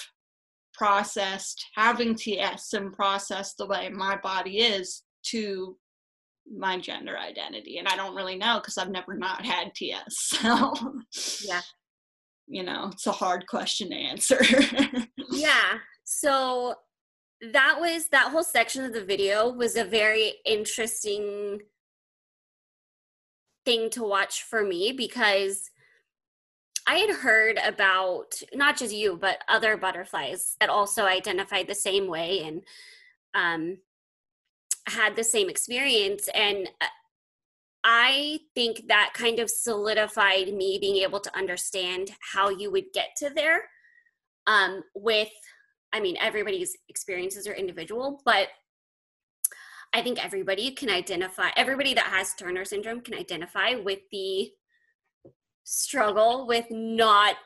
processed 0.75 1.65
having 1.75 2.15
TS 2.15 2.73
and 2.73 2.93
processed 2.93 3.59
the 3.59 3.67
way 3.67 3.89
my 3.91 4.17
body 4.17 4.61
is 4.61 5.03
to 5.27 5.77
my 6.50 6.79
gender 6.79 7.17
identity 7.17 7.79
and 7.79 7.87
i 7.87 7.95
don't 7.95 8.15
really 8.15 8.37
know 8.37 8.59
because 8.59 8.77
i've 8.77 8.91
never 8.91 9.15
not 9.15 9.45
had 9.45 9.75
ts 9.75 10.03
so 10.09 10.73
yeah. 11.45 11.61
you 12.49 12.62
know 12.62 12.89
it's 12.93 13.07
a 13.07 13.12
hard 13.12 13.47
question 13.47 13.91
to 13.91 13.97
answer. 13.97 14.41
Yeah 15.33 15.79
so 16.05 16.75
that 17.40 17.76
was 17.80 18.09
that 18.09 18.30
whole 18.30 18.44
section 18.44 18.85
of 18.85 18.92
the 18.92 19.04
video 19.04 19.50
was 19.50 19.76
a 19.76 19.85
very 19.85 20.35
interesting 20.44 21.61
thing 23.64 23.90
to 23.90 24.02
watch 24.02 24.42
for 24.42 24.62
me 24.62 24.92
because 24.92 25.70
I 26.87 26.97
had 26.97 27.11
heard 27.11 27.59
about 27.64 28.42
not 28.54 28.76
just 28.76 28.94
you, 28.94 29.16
but 29.16 29.38
other 29.49 29.76
butterflies 29.76 30.56
that 30.61 30.70
also 30.70 31.04
identified 31.04 31.66
the 31.68 31.75
same 31.75 32.09
way 32.09 32.42
and 32.42 32.62
um, 33.35 33.78
had 34.87 35.14
the 35.14 35.25
same 35.25 35.49
experience. 35.49 36.28
And 36.35 36.68
uh, 36.80 36.87
I 37.85 38.40
think 38.54 38.88
that 38.88 39.12
kind 39.14 39.38
of 39.38 39.50
solidified 39.50 40.52
me 40.52 40.78
being 40.80 40.97
able 40.97 41.20
to 41.20 41.37
understand 41.37 42.11
how 42.32 42.50
you 42.50 42.70
would 42.70 42.92
get 42.92 43.11
to 43.18 43.30
there 43.30 43.68
um, 44.47 44.82
with, 44.94 45.30
I 45.92 46.00
mean, 46.00 46.16
everybody's 46.20 46.76
experiences 46.88 47.47
are 47.47 47.54
individual, 47.54 48.20
but 48.25 48.49
I 49.92 50.02
think 50.02 50.25
everybody 50.25 50.70
can 50.70 50.88
identify, 50.88 51.50
everybody 51.56 51.94
that 51.94 52.04
has 52.04 52.35
Turner 52.35 52.64
syndrome 52.64 53.00
can 53.00 53.14
identify 53.14 53.75
with 53.75 54.00
the 54.12 54.50
struggle 55.64 56.47
with 56.47 56.66
not 56.70 57.37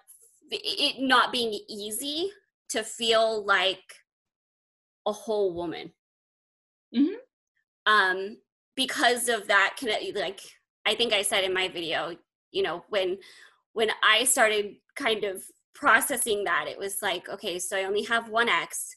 it 0.50 0.96
not 0.98 1.32
being 1.32 1.58
easy 1.68 2.30
to 2.68 2.82
feel 2.82 3.44
like 3.44 3.82
a 5.06 5.12
whole 5.12 5.54
woman. 5.54 5.92
Mm-hmm. 6.94 7.14
Um, 7.86 8.38
because 8.76 9.28
of 9.28 9.48
that, 9.48 9.76
like 10.14 10.40
I 10.86 10.94
think 10.94 11.12
I 11.12 11.22
said 11.22 11.44
in 11.44 11.54
my 11.54 11.68
video, 11.68 12.16
you 12.50 12.62
know, 12.62 12.84
when 12.88 13.18
when 13.72 13.90
I 14.02 14.24
started 14.24 14.76
kind 14.96 15.24
of 15.24 15.42
processing 15.74 16.44
that, 16.44 16.66
it 16.68 16.78
was 16.78 17.02
like, 17.02 17.28
okay, 17.28 17.58
so 17.58 17.76
I 17.76 17.84
only 17.84 18.04
have 18.04 18.28
one 18.28 18.48
X, 18.48 18.96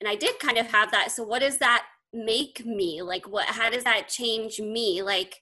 and 0.00 0.08
I 0.08 0.16
did 0.16 0.38
kind 0.38 0.58
of 0.58 0.66
have 0.66 0.90
that. 0.90 1.12
So 1.12 1.22
what 1.22 1.40
does 1.40 1.58
that 1.58 1.84
make 2.12 2.64
me? 2.66 3.02
Like, 3.02 3.28
what? 3.28 3.46
How 3.46 3.70
does 3.70 3.84
that 3.84 4.08
change 4.08 4.60
me? 4.60 5.02
Like, 5.02 5.40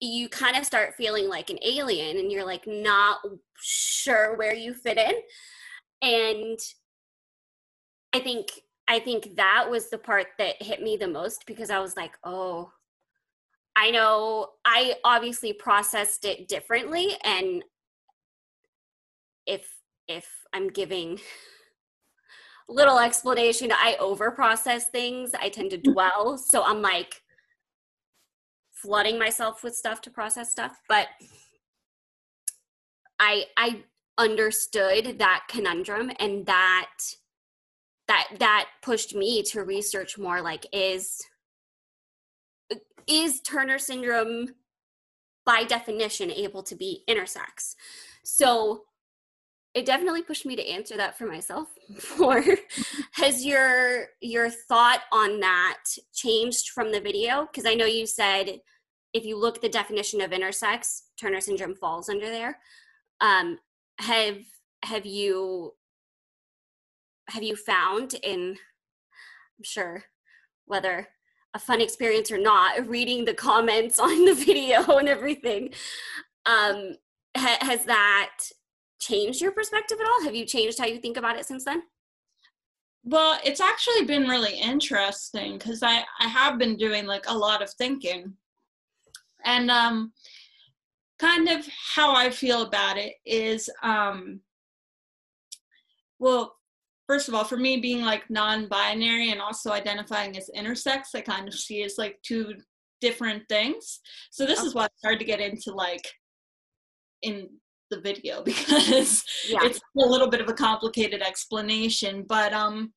you 0.00 0.28
kind 0.28 0.56
of 0.56 0.64
start 0.64 0.94
feeling 0.94 1.28
like 1.28 1.50
an 1.50 1.58
alien 1.62 2.18
and 2.18 2.30
you're 2.30 2.44
like 2.44 2.66
not 2.66 3.18
sure 3.60 4.36
where 4.36 4.54
you 4.54 4.74
fit 4.74 4.98
in 4.98 5.14
and 6.02 6.58
i 8.12 8.18
think 8.18 8.48
i 8.88 8.98
think 8.98 9.36
that 9.36 9.66
was 9.70 9.88
the 9.88 9.98
part 9.98 10.26
that 10.38 10.62
hit 10.62 10.82
me 10.82 10.96
the 10.96 11.08
most 11.08 11.44
because 11.46 11.70
i 11.70 11.78
was 11.78 11.96
like 11.96 12.12
oh 12.24 12.70
i 13.74 13.90
know 13.90 14.48
i 14.66 14.94
obviously 15.04 15.52
processed 15.52 16.26
it 16.26 16.46
differently 16.46 17.16
and 17.24 17.64
if 19.46 19.76
if 20.08 20.26
i'm 20.52 20.68
giving 20.68 21.18
little 22.68 22.98
explanation 22.98 23.70
i 23.72 23.96
over 24.00 24.30
process 24.30 24.88
things. 24.88 25.32
I 25.38 25.48
tend 25.48 25.70
to 25.70 25.78
dwell. 25.92 26.38
So 26.38 26.62
i'm 26.62 26.82
like 26.82 27.22
flooding 28.72 29.18
myself 29.18 29.62
with 29.62 29.74
stuff 29.74 30.00
to 30.02 30.10
process 30.10 30.50
stuff. 30.50 30.80
But 30.88 31.08
i 33.18 33.44
i 33.56 33.82
understood 34.18 35.18
that 35.18 35.44
conundrum 35.48 36.10
and 36.18 36.46
that 36.46 36.90
that 38.08 38.28
that 38.38 38.68
pushed 38.82 39.14
me 39.14 39.42
to 39.42 39.62
research 39.62 40.16
more 40.18 40.40
like 40.40 40.66
is 40.72 41.20
is 43.06 43.40
turner 43.40 43.78
syndrome 43.78 44.48
by 45.44 45.62
definition 45.64 46.30
able 46.30 46.62
to 46.64 46.74
be 46.74 47.04
intersex? 47.08 47.76
So 48.24 48.82
it 49.76 49.84
definitely 49.84 50.22
pushed 50.22 50.46
me 50.46 50.56
to 50.56 50.66
answer 50.66 50.96
that 50.96 51.18
for 51.18 51.26
myself 51.26 51.68
Or 52.20 52.42
has 53.12 53.44
your 53.44 54.06
your 54.20 54.50
thought 54.50 55.02
on 55.12 55.38
that 55.40 55.84
changed 56.12 56.70
from 56.70 56.90
the 56.90 57.00
video? 57.00 57.46
Because 57.46 57.66
i 57.66 57.74
know 57.74 57.84
you 57.84 58.06
said 58.06 58.60
if 59.12 59.24
you 59.24 59.38
look 59.38 59.56
at 59.56 59.62
the 59.62 59.68
definition 59.68 60.20
of 60.20 60.30
intersex 60.30 61.02
turner 61.20 61.40
syndrome 61.40 61.74
falls 61.74 62.08
under 62.08 62.26
there. 62.26 62.58
Um, 63.20 63.58
have 63.98 64.38
have 64.82 65.06
you 65.06 65.72
have 67.28 67.42
you 67.42 67.56
found 67.56 68.14
in 68.22 68.56
i'm 69.58 69.64
sure 69.64 70.04
whether 70.66 71.08
a 71.54 71.58
fun 71.58 71.80
experience 71.80 72.30
or 72.30 72.38
not 72.38 72.86
reading 72.86 73.24
the 73.24 73.34
comments 73.34 73.98
on 74.08 74.26
the 74.26 74.34
video 74.34 74.82
and 74.98 75.08
everything 75.08 75.70
um, 76.44 76.96
ha- 77.36 77.58
has 77.62 77.84
that 77.86 78.36
changed 79.00 79.40
your 79.40 79.52
perspective 79.52 79.98
at 80.00 80.06
all? 80.06 80.24
Have 80.24 80.34
you 80.34 80.44
changed 80.44 80.78
how 80.78 80.86
you 80.86 80.98
think 80.98 81.16
about 81.16 81.36
it 81.36 81.46
since 81.46 81.64
then? 81.64 81.82
Well, 83.04 83.38
it's 83.44 83.60
actually 83.60 84.04
been 84.04 84.26
really 84.26 84.58
interesting 84.58 85.58
because 85.58 85.82
I, 85.82 86.02
I 86.18 86.26
have 86.26 86.58
been 86.58 86.76
doing 86.76 87.06
like 87.06 87.24
a 87.28 87.36
lot 87.36 87.62
of 87.62 87.70
thinking. 87.70 88.34
And 89.44 89.70
um, 89.70 90.12
kind 91.18 91.48
of 91.48 91.64
how 91.94 92.14
I 92.14 92.30
feel 92.30 92.62
about 92.62 92.96
it 92.96 93.14
is 93.24 93.70
um, 93.82 94.40
well, 96.18 96.56
first 97.06 97.28
of 97.28 97.34
all, 97.34 97.44
for 97.44 97.56
me 97.56 97.78
being 97.78 98.02
like 98.02 98.28
non 98.30 98.68
binary 98.68 99.30
and 99.30 99.40
also 99.40 99.70
identifying 99.70 100.36
as 100.36 100.50
intersex, 100.56 101.14
I 101.14 101.20
kind 101.20 101.46
of 101.48 101.54
see 101.54 101.82
as 101.82 101.98
like 101.98 102.18
two 102.22 102.54
different 103.00 103.44
things. 103.48 104.00
So 104.30 104.46
this 104.46 104.58
okay. 104.58 104.68
is 104.68 104.74
why 104.74 104.86
it's 104.86 105.04
hard 105.04 105.18
to 105.18 105.24
get 105.24 105.40
into 105.40 105.72
like 105.72 106.06
in 107.22 107.48
the 107.90 108.00
video 108.00 108.42
because 108.44 109.24
yeah. 109.48 109.58
it's 109.62 109.78
a 109.78 110.06
little 110.06 110.28
bit 110.28 110.40
of 110.40 110.48
a 110.48 110.54
complicated 110.54 111.22
explanation 111.22 112.24
but 112.28 112.52
um 112.52 112.92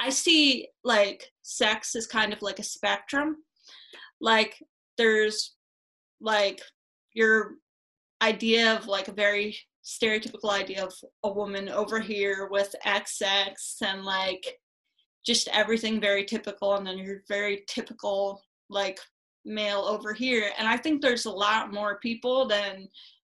i 0.00 0.08
see 0.08 0.68
like 0.84 1.24
sex 1.42 1.94
is 1.94 2.06
kind 2.06 2.32
of 2.32 2.42
like 2.42 2.58
a 2.58 2.64
spectrum 2.64 3.36
like 4.20 4.56
there's 4.98 5.54
like 6.20 6.60
your 7.14 7.54
idea 8.22 8.76
of 8.76 8.86
like 8.86 9.08
a 9.08 9.12
very 9.12 9.56
stereotypical 9.84 10.50
idea 10.50 10.84
of 10.84 10.92
a 11.24 11.32
woman 11.32 11.68
over 11.68 12.00
here 12.00 12.48
with 12.50 12.74
xx 12.86 13.80
and 13.82 14.04
like 14.04 14.58
just 15.24 15.48
everything 15.48 16.00
very 16.00 16.24
typical 16.24 16.74
and 16.74 16.86
then 16.86 16.98
your 16.98 17.22
very 17.28 17.64
typical 17.66 18.42
like 18.68 18.98
male 19.44 19.80
over 19.80 20.12
here 20.12 20.50
and 20.58 20.68
i 20.68 20.76
think 20.76 21.00
there's 21.00 21.24
a 21.24 21.30
lot 21.30 21.72
more 21.72 21.98
people 21.98 22.46
than 22.46 22.86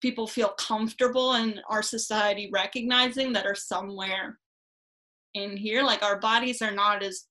people 0.05 0.27
feel 0.27 0.49
comfortable 0.49 1.33
in 1.33 1.59
our 1.67 1.81
society 1.81 2.47
recognizing 2.53 3.33
that 3.33 3.47
are 3.47 3.55
somewhere 3.55 4.37
in 5.33 5.57
here. 5.57 5.81
Like 5.81 6.03
our 6.03 6.19
bodies 6.19 6.61
are 6.61 6.69
not 6.69 7.01
as 7.01 7.23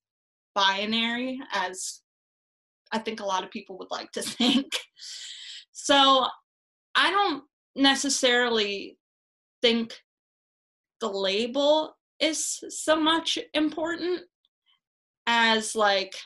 binary 0.56 1.38
as 1.52 2.00
I 2.90 2.98
think 2.98 3.20
a 3.20 3.24
lot 3.24 3.44
of 3.44 3.52
people 3.52 3.78
would 3.78 3.92
like 3.92 4.10
to 4.10 4.22
think. 4.38 4.72
So 5.70 6.26
I 6.96 7.12
don't 7.12 7.44
necessarily 7.76 8.98
think 9.62 9.96
the 11.00 11.08
label 11.08 11.94
is 12.18 12.58
so 12.70 12.96
much 12.96 13.38
important 13.54 14.22
as 15.28 15.76
like 15.76 16.16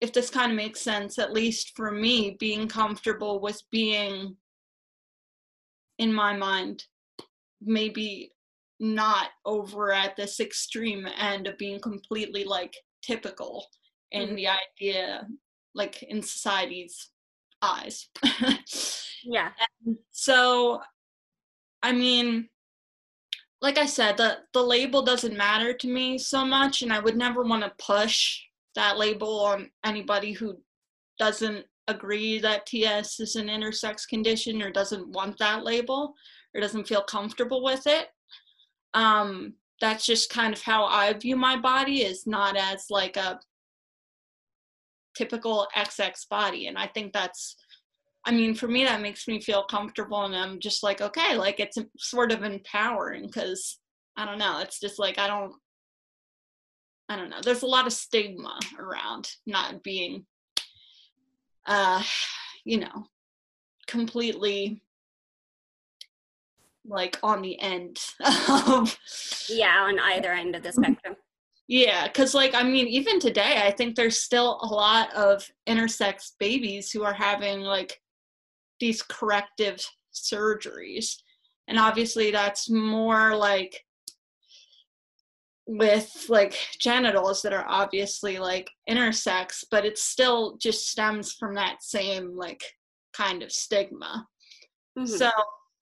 if 0.00 0.10
this 0.10 0.30
kind 0.30 0.52
of 0.52 0.56
makes 0.56 0.80
sense 0.80 1.18
at 1.18 1.34
least 1.34 1.72
for 1.76 1.90
me 1.90 2.34
being 2.40 2.66
comfortable 2.66 3.42
with 3.42 3.60
being 3.70 4.38
in 5.98 6.12
my 6.12 6.36
mind, 6.36 6.84
maybe 7.60 8.32
not 8.80 9.28
over 9.44 9.92
at 9.92 10.16
this 10.16 10.40
extreme 10.40 11.06
end 11.18 11.46
of 11.46 11.58
being 11.58 11.80
completely 11.80 12.44
like 12.44 12.74
typical 13.02 13.66
in 14.10 14.28
mm-hmm. 14.28 14.36
the 14.36 14.48
idea, 14.48 15.26
like 15.74 16.02
in 16.02 16.22
society's 16.22 17.10
eyes. 17.62 18.08
yeah. 19.24 19.50
And 19.86 19.96
so, 20.10 20.80
I 21.82 21.92
mean, 21.92 22.48
like 23.60 23.78
I 23.78 23.86
said, 23.86 24.16
the 24.16 24.38
the 24.52 24.62
label 24.62 25.02
doesn't 25.02 25.36
matter 25.36 25.72
to 25.72 25.88
me 25.88 26.18
so 26.18 26.44
much, 26.44 26.82
and 26.82 26.92
I 26.92 27.00
would 27.00 27.16
never 27.16 27.42
want 27.42 27.62
to 27.62 27.84
push 27.84 28.40
that 28.74 28.98
label 28.98 29.40
on 29.40 29.70
anybody 29.84 30.32
who 30.32 30.58
doesn't 31.18 31.64
agree 31.88 32.38
that 32.38 32.66
TS 32.66 33.20
is 33.20 33.36
an 33.36 33.48
intersex 33.48 34.08
condition 34.08 34.62
or 34.62 34.70
doesn't 34.70 35.08
want 35.08 35.38
that 35.38 35.64
label 35.64 36.14
or 36.54 36.60
doesn't 36.60 36.88
feel 36.88 37.02
comfortable 37.02 37.62
with 37.62 37.86
it. 37.86 38.08
Um, 38.94 39.54
that's 39.80 40.06
just 40.06 40.30
kind 40.30 40.54
of 40.54 40.62
how 40.62 40.84
I 40.84 41.12
view 41.12 41.36
my 41.36 41.56
body 41.56 42.02
is 42.02 42.26
not 42.26 42.56
as 42.56 42.86
like 42.90 43.16
a 43.16 43.40
typical 45.16 45.66
XX 45.76 46.28
body. 46.28 46.66
And 46.66 46.78
I 46.78 46.86
think 46.86 47.12
that's, 47.12 47.56
I 48.24 48.32
mean, 48.32 48.54
for 48.54 48.68
me, 48.68 48.84
that 48.84 49.02
makes 49.02 49.28
me 49.28 49.40
feel 49.40 49.64
comfortable. 49.64 50.24
And 50.24 50.34
I'm 50.34 50.60
just 50.60 50.82
like, 50.82 51.00
okay, 51.00 51.36
like 51.36 51.60
it's 51.60 51.78
sort 51.98 52.32
of 52.32 52.42
empowering 52.42 53.26
because 53.26 53.78
I 54.16 54.24
don't 54.24 54.38
know. 54.38 54.60
It's 54.60 54.80
just 54.80 54.98
like, 54.98 55.18
I 55.18 55.26
don't, 55.26 55.52
I 57.08 57.16
don't 57.16 57.30
know. 57.30 57.40
There's 57.42 57.62
a 57.62 57.66
lot 57.66 57.86
of 57.86 57.92
stigma 57.92 58.58
around 58.78 59.28
not 59.46 59.82
being, 59.82 60.24
uh, 61.66 62.02
you 62.64 62.78
know, 62.78 63.06
completely 63.86 64.82
like 66.86 67.18
on 67.22 67.40
the 67.40 67.58
end 67.60 67.98
of 68.68 68.98
yeah 69.48 69.84
on 69.84 69.98
either 69.98 70.32
end 70.32 70.54
of 70.54 70.62
the 70.62 70.72
spectrum. 70.72 71.16
Yeah 71.66 72.06
because 72.06 72.34
like 72.34 72.54
i 72.54 72.62
mean 72.62 72.86
even 72.88 73.18
today 73.18 73.62
i 73.64 73.70
think 73.70 73.96
there's 73.96 74.18
still 74.18 74.58
a 74.60 74.66
lot 74.66 75.10
of 75.14 75.50
intersex 75.66 76.32
babies 76.38 76.90
who 76.90 77.02
are 77.02 77.14
having 77.14 77.60
like 77.60 78.02
these 78.80 79.02
corrective 79.02 79.80
surgeries. 80.12 81.16
And 81.68 81.78
obviously 81.78 82.30
that's 82.30 82.68
more 82.70 83.34
like 83.34 83.83
with 85.66 86.26
like 86.28 86.56
genitals 86.78 87.40
that 87.42 87.52
are 87.52 87.64
obviously 87.66 88.38
like 88.38 88.70
intersex 88.88 89.64
but 89.70 89.84
it 89.84 89.96
still 89.96 90.56
just 90.58 90.88
stems 90.90 91.32
from 91.32 91.54
that 91.54 91.82
same 91.82 92.36
like 92.36 92.62
kind 93.14 93.42
of 93.42 93.50
stigma 93.50 94.26
mm-hmm. 94.98 95.06
so 95.06 95.30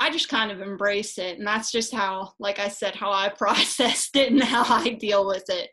I 0.02 0.10
just 0.10 0.28
kind 0.28 0.50
of 0.50 0.60
embrace 0.60 1.16
it. 1.16 1.38
And 1.38 1.46
that's 1.46 1.70
just 1.70 1.94
how, 1.94 2.32
like 2.40 2.58
I 2.58 2.66
said, 2.66 2.96
how 2.96 3.12
I 3.12 3.28
processed 3.36 4.16
it 4.16 4.32
and 4.32 4.42
how 4.42 4.64
I 4.66 4.90
deal 4.90 5.28
with 5.28 5.44
it. 5.48 5.70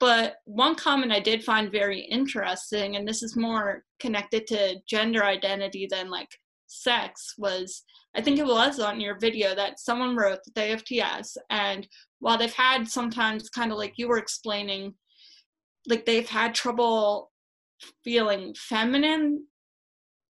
But 0.00 0.36
one 0.44 0.74
comment 0.74 1.12
I 1.12 1.20
did 1.20 1.42
find 1.42 1.72
very 1.72 2.00
interesting, 2.00 2.96
and 2.96 3.08
this 3.08 3.22
is 3.22 3.36
more 3.36 3.84
connected 3.98 4.46
to 4.48 4.76
gender 4.86 5.24
identity 5.24 5.88
than 5.90 6.10
like 6.10 6.28
sex, 6.68 7.34
was 7.38 7.82
I 8.14 8.20
think 8.20 8.38
it 8.38 8.46
was 8.46 8.80
on 8.80 9.00
your 9.00 9.18
video 9.18 9.54
that 9.54 9.80
someone 9.80 10.16
wrote 10.16 10.40
that 10.44 10.54
they 10.54 10.70
have 10.70 10.84
TS. 10.84 11.36
And 11.50 11.86
while 12.20 12.38
they've 12.38 12.52
had 12.52 12.88
sometimes 12.88 13.48
kind 13.50 13.72
of 13.72 13.78
like 13.78 13.94
you 13.96 14.08
were 14.08 14.18
explaining, 14.18 14.94
like 15.86 16.06
they've 16.06 16.28
had 16.28 16.54
trouble 16.54 17.30
feeling 18.04 18.54
feminine, 18.56 19.44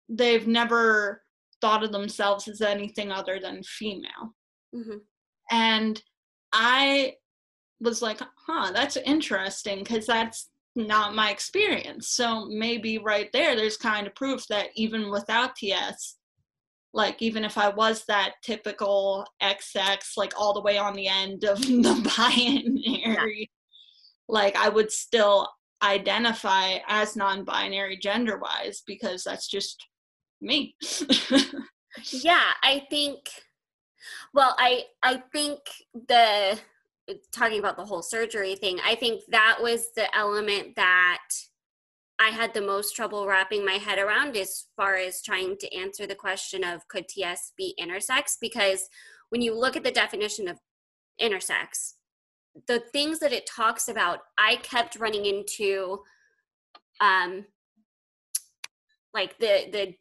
they've 0.10 0.48
never 0.48 1.24
thought 1.62 1.84
of 1.84 1.92
themselves 1.92 2.48
as 2.48 2.62
anything 2.62 3.12
other 3.12 3.40
than 3.40 3.64
female. 3.64 4.36
Mm-hmm. 4.74 4.98
And 5.52 6.02
I 6.54 7.16
was 7.82 8.02
like, 8.02 8.20
huh, 8.48 8.72
that's 8.74 8.98
interesting 8.98 9.80
because 9.80 10.06
that's 10.06 10.50
not 10.76 11.16
my 11.16 11.30
experience. 11.30 12.10
So 12.10 12.46
maybe 12.46 12.98
right 12.98 13.30
there, 13.32 13.56
there's 13.56 13.78
kind 13.78 14.08
of 14.08 14.16
proof 14.16 14.46
that 14.48 14.68
even 14.76 15.10
without 15.10 15.56
TS, 15.56 16.18
like 16.96 17.22
even 17.22 17.44
if 17.44 17.58
I 17.58 17.70
was 17.70 18.06
that 18.08 18.36
typical 18.42 19.28
XX, 19.44 20.00
like 20.16 20.34
all 20.40 20.54
the 20.54 20.62
way 20.62 20.78
on 20.78 20.94
the 20.94 21.08
end 21.08 21.44
of 21.44 21.62
the 21.62 22.12
binary, 22.18 22.80
yeah. 23.04 23.26
like 24.30 24.56
I 24.56 24.70
would 24.70 24.92
still 24.92 25.50
identify 25.84 26.78
as 26.88 27.18
non-binary 27.18 27.98
gender-wise 27.98 28.82
because 28.88 29.24
that's 29.24 29.48
just 29.50 29.86
me. 30.42 30.76
yeah, 32.12 32.52
I 32.64 32.88
think 32.90 33.20
well, 34.34 34.56
I 34.58 34.84
I 35.04 35.22
think 35.34 35.60
the 36.08 36.58
talking 37.34 37.60
about 37.60 37.76
the 37.76 37.86
whole 37.86 38.02
surgery 38.02 38.56
thing, 38.56 38.80
I 38.86 38.96
think 38.96 39.22
that 39.30 39.58
was 39.62 39.90
the 39.96 40.14
element 40.16 40.78
that 40.78 41.20
I 42.20 42.30
had 42.30 42.54
the 42.54 42.62
most 42.62 42.96
trouble 42.96 43.28
wrapping 43.28 43.66
my 43.66 43.74
head 43.74 44.00
around 44.00 44.38
as 44.38 44.66
far 44.76 44.96
as 44.96 45.22
trying 45.22 45.58
to 45.58 45.76
answer 45.76 46.08
the 46.08 46.16
question 46.16 46.64
of 46.64 46.88
could 46.88 47.08
TS 47.08 47.52
be 47.58 47.76
intersex? 47.80 48.38
Because 48.40 48.88
when 49.30 49.42
you 49.42 49.58
look 49.58 49.76
at 49.76 49.84
the 49.84 49.92
definition 49.92 50.48
of 50.48 50.58
intersex, 51.22 51.94
the 52.68 52.80
things 52.94 53.20
that 53.20 53.34
it 53.34 53.46
talks 53.46 53.90
about, 53.90 54.20
I 54.38 54.58
kept 54.58 54.98
running 54.98 55.26
into 55.26 56.00
um 57.02 57.46
like 59.14 59.38
the 59.40 59.68
the 59.72 59.96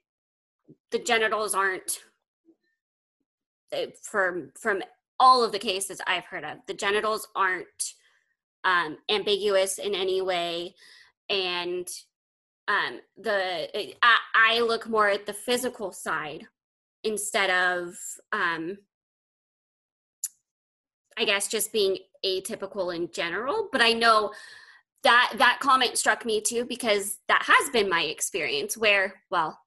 the 0.92 0.98
genitals 1.00 1.54
aren't 1.54 2.00
from 4.02 4.52
from 4.58 4.82
all 5.20 5.42
of 5.42 5.52
the 5.52 5.58
cases 5.58 6.00
I've 6.06 6.24
heard 6.24 6.44
of, 6.44 6.58
the 6.66 6.74
genitals 6.74 7.28
aren't 7.34 7.94
um, 8.64 8.98
ambiguous 9.08 9.78
in 9.78 9.94
any 9.94 10.20
way, 10.20 10.74
and 11.28 11.88
um, 12.68 13.00
the 13.16 13.68
I, 14.02 14.16
I, 14.34 14.60
look 14.60 14.88
more 14.88 15.08
at 15.08 15.26
the 15.26 15.34
physical 15.34 15.92
side 15.92 16.46
instead 17.02 17.50
of 17.50 17.94
um, 18.32 18.78
I 21.18 21.24
guess 21.24 21.48
just 21.48 21.72
being 21.72 21.98
atypical 22.24 22.94
in 22.94 23.10
general. 23.12 23.68
But 23.70 23.82
I 23.82 23.92
know 23.92 24.32
that 25.02 25.34
that 25.36 25.58
comment 25.60 25.98
struck 25.98 26.24
me 26.24 26.40
too 26.40 26.64
because 26.64 27.18
that 27.28 27.42
has 27.46 27.70
been 27.70 27.90
my 27.90 28.02
experience 28.02 28.76
where 28.76 29.20
well 29.30 29.58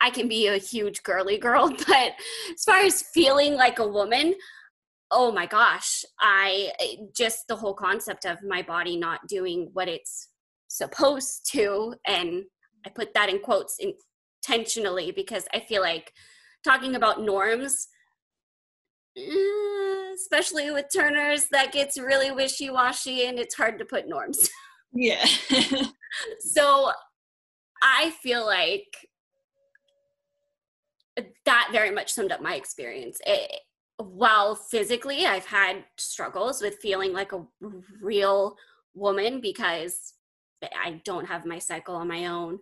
I 0.00 0.10
can 0.10 0.28
be 0.28 0.46
a 0.46 0.56
huge 0.56 1.02
girly 1.02 1.36
girl, 1.36 1.68
but 1.86 2.12
as 2.52 2.64
far 2.64 2.80
as 2.80 3.02
feeling 3.02 3.54
like 3.54 3.78
a 3.78 3.86
woman, 3.86 4.34
oh 5.10 5.32
my 5.32 5.46
gosh, 5.46 6.04
I 6.20 6.70
just 7.14 7.48
the 7.48 7.56
whole 7.56 7.74
concept 7.74 8.24
of 8.24 8.42
my 8.42 8.62
body 8.62 8.96
not 8.96 9.26
doing 9.28 9.70
what 9.72 9.88
it's 9.88 10.28
supposed 10.70 11.50
to, 11.52 11.94
and 12.06 12.44
I 12.86 12.90
put 12.90 13.12
that 13.14 13.28
in 13.28 13.40
quotes 13.40 13.78
intentionally 13.78 15.10
because 15.10 15.46
I 15.52 15.60
feel 15.60 15.82
like 15.82 16.12
talking 16.64 16.94
about 16.94 17.20
norms, 17.20 17.88
eh, 19.16 20.12
especially 20.14 20.70
with 20.70 20.86
Turners, 20.94 21.46
that 21.50 21.72
gets 21.72 21.98
really 21.98 22.30
wishy 22.30 22.70
washy 22.70 23.26
and 23.26 23.38
it's 23.38 23.56
hard 23.56 23.78
to 23.78 23.84
put 23.84 24.08
norms. 24.08 24.48
Yeah. 24.92 25.24
so 26.40 26.90
I 27.80 28.10
feel 28.20 28.44
like 28.44 29.08
that 31.44 31.68
very 31.70 31.92
much 31.92 32.12
summed 32.12 32.32
up 32.32 32.42
my 32.42 32.56
experience. 32.56 33.20
It, 33.24 33.52
while 33.98 34.56
physically 34.56 35.26
I've 35.26 35.46
had 35.46 35.84
struggles 35.96 36.60
with 36.60 36.80
feeling 36.82 37.12
like 37.12 37.30
a 37.32 37.46
real 38.02 38.56
woman 38.94 39.40
because 39.40 40.14
I 40.62 41.00
don't 41.04 41.26
have 41.26 41.46
my 41.46 41.58
cycle 41.58 41.94
on 41.94 42.08
my 42.08 42.26
own, 42.26 42.58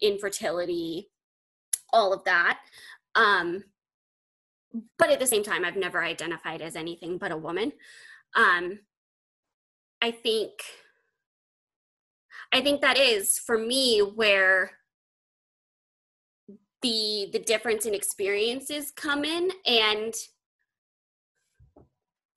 infertility, 0.00 1.10
all 1.92 2.12
of 2.12 2.24
that. 2.24 2.58
Um, 3.14 3.64
but 4.98 5.10
at 5.10 5.20
the 5.20 5.26
same 5.26 5.42
time, 5.42 5.64
I've 5.64 5.76
never 5.76 6.02
identified 6.02 6.62
as 6.62 6.76
anything 6.76 7.18
but 7.18 7.32
a 7.32 7.36
woman. 7.36 7.72
Um, 8.34 8.80
I 10.00 10.10
think, 10.10 10.52
I 12.52 12.60
think 12.60 12.80
that 12.80 12.98
is 12.98 13.38
for 13.38 13.58
me 13.58 14.00
where 14.00 14.72
the 16.82 17.28
the 17.32 17.38
difference 17.38 17.84
in 17.84 17.94
experiences 17.94 18.90
come 18.90 19.24
in 19.24 19.50
and 19.66 20.14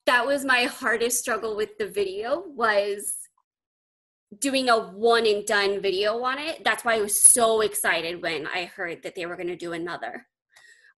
that 0.06 0.26
was 0.26 0.44
my 0.44 0.64
hardest 0.64 1.18
struggle 1.18 1.56
with 1.56 1.78
the 1.78 1.86
video 1.86 2.44
was 2.48 3.14
doing 4.40 4.68
a 4.68 4.78
one 4.78 5.26
and 5.26 5.46
done 5.46 5.80
video 5.80 6.22
on 6.22 6.38
it. 6.38 6.62
That's 6.64 6.84
why 6.84 6.96
i 6.96 7.00
was 7.00 7.20
so 7.20 7.60
excited 7.60 8.22
when 8.22 8.46
i 8.46 8.64
heard 8.64 9.02
that 9.02 9.14
they 9.14 9.26
were 9.26 9.36
going 9.36 9.48
to 9.48 9.56
do 9.56 9.72
another. 9.72 10.26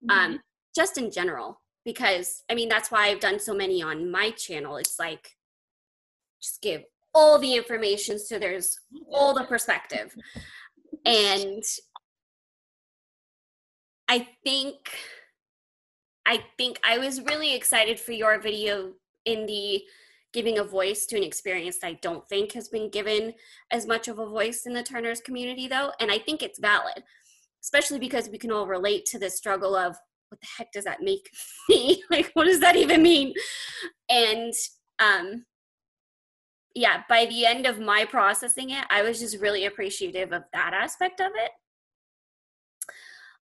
Mm-hmm. 0.10 0.34
um 0.34 0.40
just 0.76 0.98
in 0.98 1.10
general 1.10 1.62
because 1.86 2.44
i 2.52 2.54
mean 2.54 2.68
that's 2.68 2.92
why 2.92 3.08
i've 3.08 3.22
done 3.22 3.40
so 3.40 3.54
many 3.54 3.82
on 3.82 4.12
my 4.12 4.32
channel. 4.32 4.78
It's 4.78 5.00
like 5.00 5.32
just 6.42 6.62
give 6.62 6.84
all 7.14 7.40
the 7.40 7.56
information 7.56 8.20
so 8.20 8.38
there's 8.38 8.78
all 9.10 9.34
the 9.34 9.46
perspective. 9.46 10.14
And 11.06 11.64
I 14.08 14.28
think 14.44 14.78
I 16.26 16.44
think 16.58 16.80
I 16.84 16.98
was 16.98 17.22
really 17.22 17.54
excited 17.56 18.00
for 18.00 18.12
your 18.12 18.40
video 18.40 18.94
in 19.26 19.46
the 19.46 19.84
giving 20.36 20.60
a 20.60 20.64
voice 20.64 21.06
to 21.06 21.16
an 21.16 21.24
experience 21.24 21.80
that 21.80 21.88
I 21.88 22.00
don't 22.02 22.28
think 22.28 22.52
has 22.52 22.68
been 22.68 22.92
given 22.92 23.34
as 23.72 23.88
much 23.88 24.10
of 24.10 24.20
a 24.20 24.28
voice 24.28 24.66
in 24.66 24.74
the 24.74 24.84
Turners 24.84 25.22
community 25.22 25.68
though, 25.70 25.94
and 26.02 26.12
I 26.12 26.20
think 26.20 26.44
it's 26.44 26.60
valid, 26.60 27.04
especially 27.64 28.00
because 28.00 28.28
we 28.28 28.38
can 28.38 28.52
all 28.52 28.68
relate 28.68 29.06
to 29.06 29.18
the 29.18 29.30
struggle 29.30 29.76
of 29.76 29.96
what 30.28 30.42
the 30.42 30.48
heck 30.58 30.74
does 30.74 30.84
that 30.84 31.02
make 31.02 31.30
me? 31.70 32.04
like 32.12 32.32
what 32.34 32.46
does 32.46 32.60
that 32.60 32.76
even 32.76 33.02
mean? 33.02 33.34
And 34.10 34.54
um 35.00 35.46
yeah, 36.76 37.04
by 37.08 37.26
the 37.28 37.46
end 37.46 37.66
of 37.66 37.80
my 37.80 38.04
processing 38.04 38.72
it, 38.72 38.84
I 38.90 39.02
was 39.02 39.22
just 39.22 39.40
really 39.40 39.66
appreciative 39.66 40.34
of 40.34 40.44
that 40.52 40.74
aspect 40.74 41.22
of 41.22 41.32
it. 41.34 41.52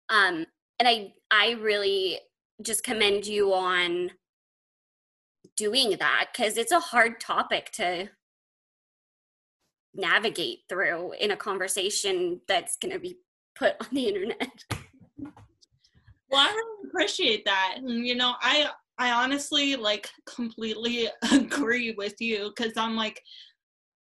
Um, 0.10 0.48
and 0.80 0.88
I 0.88 1.14
I 1.30 1.52
really 1.62 2.20
just 2.64 2.84
commend 2.84 3.28
you 3.28 3.54
on 3.54 4.10
doing 5.60 5.98
that 6.00 6.28
because 6.32 6.58
it's 6.58 6.72
a 6.72 6.80
hard 6.80 7.20
topic 7.20 7.70
to 7.74 8.10
navigate 9.94 10.60
through 10.70 11.12
in 11.20 11.32
a 11.32 11.36
conversation 11.36 12.40
that's 12.48 12.78
going 12.78 12.94
to 12.94 13.00
be 13.00 13.18
put 13.56 13.76
on 13.82 13.88
the 13.92 14.08
internet. 14.08 14.64
Well, 16.32 16.48
I 16.48 16.48
really 16.48 16.90
appreciate 16.90 17.44
that. 17.46 17.80
You 17.84 18.16
know, 18.16 18.36
I 18.42 18.70
I 18.98 19.12
honestly 19.12 19.76
like 19.76 20.10
completely 20.34 21.10
agree 21.32 21.94
with 21.98 22.16
you 22.20 22.54
because 22.56 22.74
I'm 22.78 22.96
like, 22.96 23.22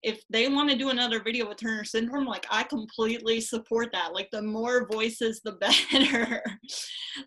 if 0.03 0.21
they 0.29 0.47
want 0.47 0.69
to 0.69 0.77
do 0.77 0.89
another 0.89 1.23
video 1.23 1.47
with 1.47 1.57
Turner 1.57 1.83
syndrome, 1.83 2.25
like 2.25 2.45
I 2.49 2.63
completely 2.63 3.39
support 3.41 3.89
that. 3.93 4.13
Like 4.13 4.29
the 4.31 4.41
more 4.41 4.87
voices, 4.91 5.41
the 5.43 5.51
better. 5.91 6.43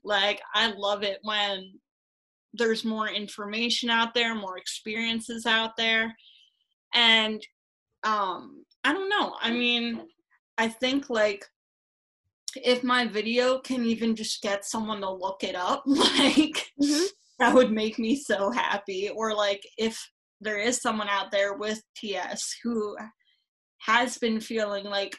like 0.04 0.40
I 0.54 0.72
love 0.72 1.02
it 1.02 1.18
when 1.22 1.72
there's 2.54 2.84
more 2.84 3.08
information 3.08 3.90
out 3.90 4.14
there, 4.14 4.34
more 4.34 4.58
experiences 4.58 5.46
out 5.46 5.76
there. 5.76 6.14
And 6.94 7.42
um 8.02 8.64
I 8.84 8.92
don't 8.92 9.08
know. 9.08 9.34
I 9.40 9.50
mean, 9.50 10.02
I 10.58 10.68
think 10.68 11.10
like 11.10 11.44
if 12.56 12.84
my 12.84 13.06
video 13.06 13.58
can 13.58 13.84
even 13.84 14.14
just 14.14 14.42
get 14.42 14.64
someone 14.64 15.00
to 15.00 15.10
look 15.10 15.42
it 15.42 15.56
up, 15.56 15.82
like 15.86 16.70
mm-hmm. 16.80 17.04
that 17.38 17.54
would 17.54 17.72
make 17.72 17.98
me 17.98 18.16
so 18.16 18.50
happy. 18.50 19.10
Or 19.10 19.34
like 19.34 19.62
if 19.78 19.98
there 20.40 20.58
is 20.58 20.80
someone 20.80 21.08
out 21.08 21.30
there 21.30 21.54
with 21.54 21.82
TS 21.96 22.56
who 22.62 22.96
has 23.78 24.18
been 24.18 24.40
feeling 24.40 24.84
like 24.84 25.16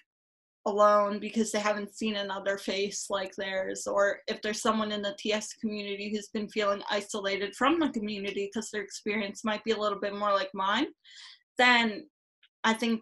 alone 0.66 1.20
because 1.20 1.52
they 1.52 1.60
haven't 1.60 1.96
seen 1.96 2.16
another 2.16 2.58
face 2.58 3.08
like 3.10 3.36
theirs, 3.36 3.88
or 3.88 4.20
if 4.28 4.42
there's 4.42 4.62
someone 4.62 4.92
in 4.92 5.02
the 5.02 5.16
TS 5.20 5.54
community 5.54 6.10
who's 6.12 6.30
been 6.30 6.50
feeling 6.50 6.82
isolated 6.90 7.56
from 7.56 7.80
the 7.80 7.90
community 7.90 8.50
because 8.52 8.72
their 8.72 8.82
experience 8.82 9.44
might 9.44 9.64
be 9.64 9.72
a 9.72 9.80
little 9.80 10.00
bit 10.00 10.16
more 10.16 10.34
like 10.34 10.50
mine, 10.54 10.88
then 11.58 12.08
I 12.64 12.74
think 12.74 13.02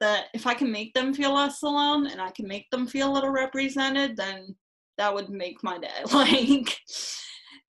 that 0.00 0.26
if 0.34 0.46
I 0.46 0.54
can 0.54 0.70
make 0.70 0.92
them 0.92 1.14
feel 1.14 1.34
less 1.34 1.62
alone 1.62 2.06
and 2.06 2.20
I 2.20 2.30
can 2.30 2.46
make 2.46 2.68
them 2.70 2.86
feel 2.86 3.10
a 3.10 3.14
little 3.14 3.30
represented, 3.30 4.16
then 4.16 4.54
that 4.98 5.14
would 5.14 5.30
make 5.30 5.62
my 5.62 5.78
day. 5.78 5.88
Like, 6.12 6.76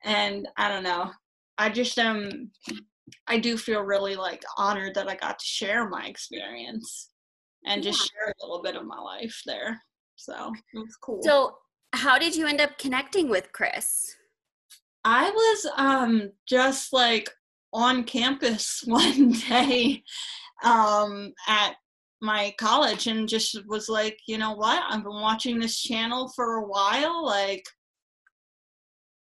and 0.03 0.47
I 0.57 0.67
don't 0.67 0.83
know. 0.83 1.11
I 1.57 1.69
just 1.69 1.97
um, 1.99 2.49
I 3.27 3.37
do 3.37 3.57
feel 3.57 3.81
really 3.81 4.15
like 4.15 4.43
honored 4.57 4.95
that 4.95 5.07
I 5.07 5.15
got 5.15 5.39
to 5.39 5.45
share 5.45 5.87
my 5.87 6.05
experience 6.05 7.10
and 7.65 7.83
just 7.83 7.99
share 7.99 8.29
a 8.29 8.45
little 8.45 8.61
bit 8.61 8.75
of 8.75 8.85
my 8.85 8.99
life 8.99 9.41
there. 9.45 9.81
So 10.15 10.53
it 10.73 10.79
was 10.79 10.97
cool. 11.01 11.21
So, 11.23 11.57
how 11.93 12.17
did 12.17 12.35
you 12.35 12.47
end 12.47 12.61
up 12.61 12.77
connecting 12.77 13.29
with 13.29 13.51
Chris? 13.51 14.15
I 15.03 15.29
was 15.29 15.67
um 15.77 16.31
just 16.47 16.93
like 16.93 17.29
on 17.73 18.03
campus 18.03 18.83
one 18.85 19.31
day 19.31 20.03
um 20.63 21.33
at 21.47 21.75
my 22.21 22.53
college 22.59 23.07
and 23.07 23.27
just 23.27 23.57
was 23.67 23.89
like, 23.89 24.19
you 24.27 24.37
know 24.37 24.53
what? 24.53 24.83
I've 24.87 25.03
been 25.03 25.21
watching 25.21 25.59
this 25.59 25.81
channel 25.81 26.31
for 26.35 26.57
a 26.57 26.67
while. 26.67 27.25
Like, 27.25 27.65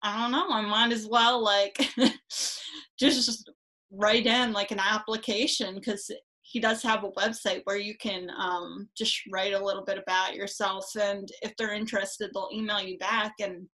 I 0.02 0.16
don't 0.20 0.30
know. 0.30 0.48
I 0.48 0.62
might 0.62 0.92
as 0.92 1.08
well 1.08 1.42
like 1.42 1.90
just 2.98 3.50
write 3.90 4.26
in 4.26 4.52
like 4.52 4.70
an 4.70 4.78
application 4.78 5.74
because 5.74 6.10
he 6.48 6.60
does 6.60 6.82
have 6.82 7.02
a 7.02 7.10
website 7.12 7.62
where 7.64 7.76
you 7.76 7.96
can 7.96 8.30
um, 8.38 8.88
just 8.96 9.20
write 9.32 9.52
a 9.52 9.64
little 9.64 9.84
bit 9.84 9.98
about 9.98 10.34
yourself 10.34 10.86
and 11.00 11.28
if 11.42 11.54
they're 11.56 11.74
interested 11.74 12.30
they'll 12.32 12.50
email 12.52 12.80
you 12.80 12.96
back 12.98 13.32
and 13.40 13.66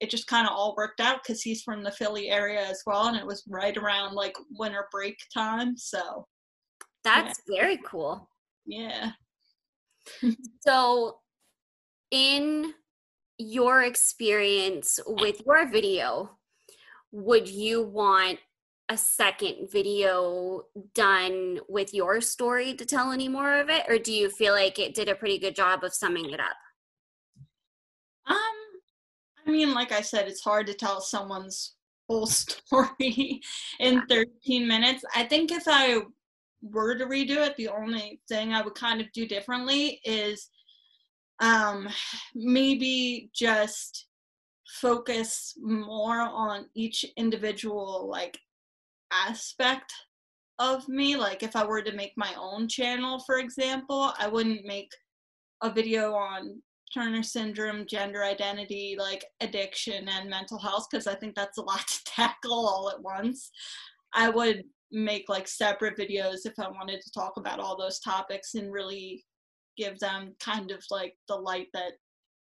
it 0.00 0.10
just 0.10 0.26
kind 0.26 0.46
of 0.46 0.52
all 0.52 0.74
worked 0.76 1.00
out 1.00 1.20
because 1.22 1.42
he's 1.42 1.62
from 1.62 1.82
the 1.82 1.90
philly 1.92 2.28
area 2.28 2.64
as 2.68 2.82
well 2.86 3.06
and 3.06 3.16
it 3.16 3.26
was 3.26 3.44
right 3.48 3.76
around 3.76 4.14
like 4.14 4.34
winter 4.58 4.86
break 4.90 5.16
time 5.34 5.76
so 5.76 6.26
that's 7.04 7.40
yeah. 7.48 7.60
very 7.60 7.78
cool. 7.84 8.28
Yeah. 8.66 9.12
so, 10.60 11.18
in 12.10 12.74
your 13.38 13.82
experience 13.82 15.00
with 15.06 15.42
your 15.46 15.68
video, 15.68 16.30
would 17.10 17.48
you 17.48 17.82
want 17.82 18.38
a 18.92 18.96
second 18.96 19.70
video 19.72 20.64
done 20.94 21.58
with 21.66 21.94
your 21.94 22.20
story 22.20 22.74
to 22.74 22.84
tell 22.84 23.10
any 23.10 23.26
more 23.26 23.58
of 23.58 23.70
it? 23.70 23.84
Or 23.88 23.98
do 23.98 24.12
you 24.12 24.28
feel 24.28 24.52
like 24.52 24.78
it 24.78 24.94
did 24.94 25.08
a 25.08 25.14
pretty 25.14 25.38
good 25.38 25.56
job 25.56 25.82
of 25.82 25.94
summing 25.94 26.30
it 26.30 26.40
up? 26.40 26.56
Um 28.28 28.36
i 29.46 29.50
mean 29.50 29.74
like 29.74 29.90
i 29.90 30.00
said 30.00 30.28
it's 30.28 30.42
hard 30.42 30.68
to 30.68 30.74
tell 30.74 31.00
someone's 31.00 31.74
whole 32.08 32.26
story 32.44 33.40
in 33.80 34.02
13 34.08 34.68
minutes. 34.68 35.04
I 35.16 35.24
think 35.24 35.50
if 35.50 35.64
i 35.66 36.00
were 36.62 36.94
to 36.94 37.06
redo 37.06 37.38
it, 37.38 37.56
the 37.56 37.68
only 37.68 38.20
thing 38.28 38.54
I 38.54 38.62
would 38.62 38.74
kind 38.74 39.00
of 39.00 39.10
do 39.12 39.26
differently 39.26 40.00
is 40.04 40.48
um, 41.40 41.88
maybe 42.36 43.30
just 43.34 44.06
focus 44.80 45.54
more 45.60 46.20
on 46.20 46.66
each 46.74 47.04
individual 47.16 48.08
like 48.08 48.38
aspect 49.26 49.92
of 50.58 50.88
me. 50.88 51.16
Like 51.16 51.42
if 51.42 51.56
I 51.56 51.64
were 51.64 51.82
to 51.82 51.94
make 51.94 52.12
my 52.16 52.32
own 52.38 52.68
channel, 52.68 53.20
for 53.20 53.38
example, 53.38 54.12
I 54.18 54.28
wouldn't 54.28 54.64
make 54.64 54.90
a 55.62 55.70
video 55.70 56.14
on 56.14 56.62
Turner 56.92 57.22
syndrome, 57.22 57.86
gender 57.86 58.22
identity, 58.22 58.96
like 58.98 59.24
addiction 59.40 60.08
and 60.08 60.28
mental 60.28 60.58
health 60.58 60.88
because 60.90 61.06
I 61.06 61.14
think 61.14 61.34
that's 61.34 61.58
a 61.58 61.62
lot 61.62 61.86
to 61.86 62.04
tackle 62.06 62.66
all 62.66 62.90
at 62.90 63.02
once. 63.02 63.50
I 64.12 64.28
would 64.28 64.64
make 64.90 65.28
like 65.28 65.48
separate 65.48 65.96
videos 65.96 66.44
if 66.44 66.52
I 66.58 66.68
wanted 66.68 67.00
to 67.00 67.12
talk 67.12 67.38
about 67.38 67.60
all 67.60 67.78
those 67.78 67.98
topics 67.98 68.54
and 68.54 68.70
really 68.70 69.24
give 69.78 69.98
them 70.00 70.34
kind 70.38 70.70
of 70.70 70.84
like 70.90 71.14
the 71.28 71.34
light 71.34 71.68
that 71.72 71.92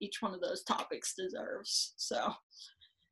each 0.01 0.21
one 0.21 0.33
of 0.33 0.41
those 0.41 0.63
topics 0.63 1.13
deserves. 1.17 1.93
So, 1.95 2.33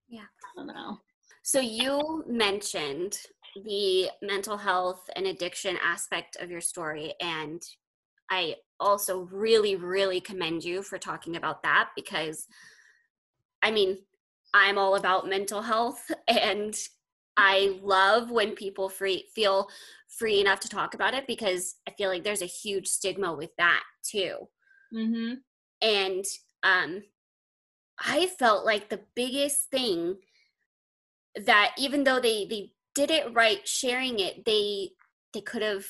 yeah, 0.10 0.22
I 0.22 0.58
don't 0.58 0.67
know. 0.67 0.98
So, 1.43 1.60
you 1.62 2.24
mentioned 2.28 3.17
the 3.56 4.10
mental 4.22 4.58
health 4.58 5.10
and 5.16 5.28
addiction 5.28 5.78
aspect 5.84 6.38
of 6.40 6.50
your 6.50 6.62
story, 6.62 7.14
and 7.22 7.62
I 8.30 8.56
also 8.80 9.28
really, 9.32 9.76
really 9.76 10.22
commend 10.22 10.64
you 10.64 10.82
for 10.84 10.98
talking 10.98 11.36
about 11.36 11.64
that 11.64 11.90
because 11.96 12.48
I 13.62 13.72
mean, 13.72 13.98
I'm 14.54 14.78
all 14.78 14.96
about 14.96 15.28
mental 15.28 15.62
health 15.62 16.10
and 16.28 16.76
I 17.38 17.80
love 17.82 18.32
when 18.32 18.52
people 18.52 18.90
free 18.90 19.26
feel 19.34 19.70
free 20.08 20.42
enough 20.42 20.60
to 20.62 20.70
talk 20.70 20.94
about 20.94 21.14
it 21.14 21.28
because 21.28 21.76
I 21.88 21.92
feel 21.92 22.10
like 22.10 22.24
there's 22.24 22.42
a 22.42 22.46
huge 22.46 22.88
stigma 22.88 23.34
with 23.34 23.52
that 23.58 23.84
too. 24.04 24.50
Mm-hmm. 24.94 25.36
And 25.82 26.26
um, 26.64 27.04
I 27.98 28.28
felt 28.28 28.66
like 28.66 28.90
the 28.90 29.02
biggest 29.16 29.70
thing 29.70 30.18
that 31.46 31.74
even 31.78 32.04
though 32.04 32.20
they 32.20 32.46
they 32.46 32.72
did 33.00 33.12
it 33.12 33.34
right, 33.34 33.66
sharing 33.66 34.20
it, 34.20 34.44
they 34.46 34.90
they 35.34 35.40
could 35.40 35.62
have. 35.62 35.86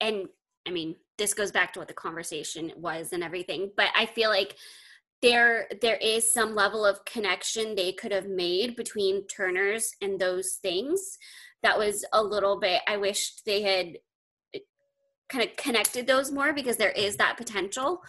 And 0.00 0.26
I 0.66 0.72
mean, 0.72 0.96
this 1.18 1.34
goes 1.34 1.52
back 1.52 1.72
to 1.72 1.78
what 1.78 1.86
the 1.86 1.94
conversation 1.94 2.72
was 2.76 3.12
and 3.12 3.22
everything, 3.22 3.70
but 3.76 3.86
I 3.96 4.06
feel 4.06 4.28
like 4.28 4.56
there 5.20 5.68
there 5.80 5.98
is 5.98 6.32
some 6.32 6.56
level 6.56 6.84
of 6.84 7.04
connection 7.04 7.76
they 7.76 7.92
could 7.92 8.10
have 8.10 8.26
made 8.26 8.74
between 8.74 9.24
Turners 9.28 9.94
and 10.00 10.18
those 10.18 10.54
things 10.60 11.16
that 11.62 11.78
was 11.78 12.04
a 12.12 12.20
little 12.20 12.58
bit 12.58 12.82
I 12.88 12.96
wished 12.96 13.42
they 13.46 13.62
had 13.62 13.98
eh, 14.52 14.58
kind 15.28 15.48
of 15.48 15.56
connected 15.56 16.08
those 16.08 16.32
more 16.32 16.52
because 16.52 16.76
there 16.76 16.90
is 16.90 17.16
that 17.18 17.36
potential 17.36 18.02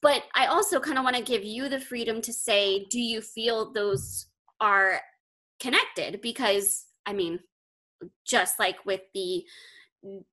but 0.00 0.22
I 0.34 0.46
also 0.46 0.80
kind 0.80 0.96
of 0.96 1.04
want 1.04 1.16
to 1.16 1.22
give 1.22 1.44
you 1.44 1.68
the 1.68 1.78
freedom 1.78 2.22
to 2.22 2.32
say 2.32 2.86
do 2.86 2.98
you 2.98 3.20
feel 3.20 3.70
those 3.70 4.28
are 4.62 5.02
connected 5.60 6.20
because 6.20 6.86
I 7.06 7.12
mean 7.12 7.40
just 8.26 8.58
like 8.58 8.84
with 8.86 9.02
the 9.14 9.44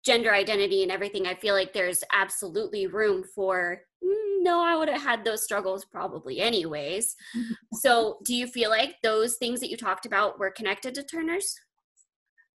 gender 0.06 0.34
identity 0.34 0.82
and 0.82 0.92
everything 0.92 1.28
I 1.28 1.36
feel 1.36 1.54
like 1.54 1.74
there's 1.74 2.04
absolutely 2.14 2.88
room 2.88 3.24
for 3.36 3.82
no, 4.48 4.64
I 4.64 4.78
would 4.78 4.88
have 4.88 5.02
had 5.02 5.26
those 5.26 5.44
struggles 5.44 5.84
probably 5.84 6.40
anyways. 6.40 7.16
so, 7.74 8.20
do 8.24 8.34
you 8.34 8.48
feel 8.48 8.70
like 8.70 8.96
those 9.04 9.36
things 9.36 9.60
that 9.60 9.70
you 9.70 9.78
talked 9.78 10.06
about 10.06 10.40
were 10.40 10.52
connected 10.52 10.96
to 10.96 11.04
Turner's? 11.04 11.54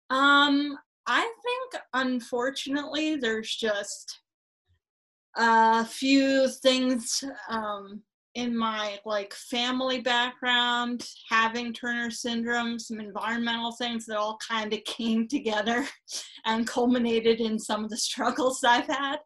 Um, 0.10 0.78
I 1.08 1.22
think 1.22 1.84
unfortunately 1.94 3.16
there's 3.16 3.56
just 3.56 4.20
a 5.36 5.86
few 5.86 6.50
things 6.62 7.24
um, 7.50 8.04
in 8.40 8.58
my 8.58 8.98
like 9.06 9.34
family 9.34 10.00
background, 10.00 11.06
having 11.30 11.74
Turner 11.74 12.10
syndrome, 12.10 12.80
some 12.80 13.00
environmental 13.00 13.74
things 13.74 14.06
that 14.06 14.18
all 14.18 14.38
kind 14.48 14.74
of 14.74 14.84
came 14.86 15.28
together 15.28 15.86
and 16.46 16.68
culminated 16.68 17.42
in 17.42 17.60
some 17.60 17.84
of 17.84 17.90
the 17.90 17.98
struggles 17.98 18.64
I've 18.64 18.88
had. 18.88 19.18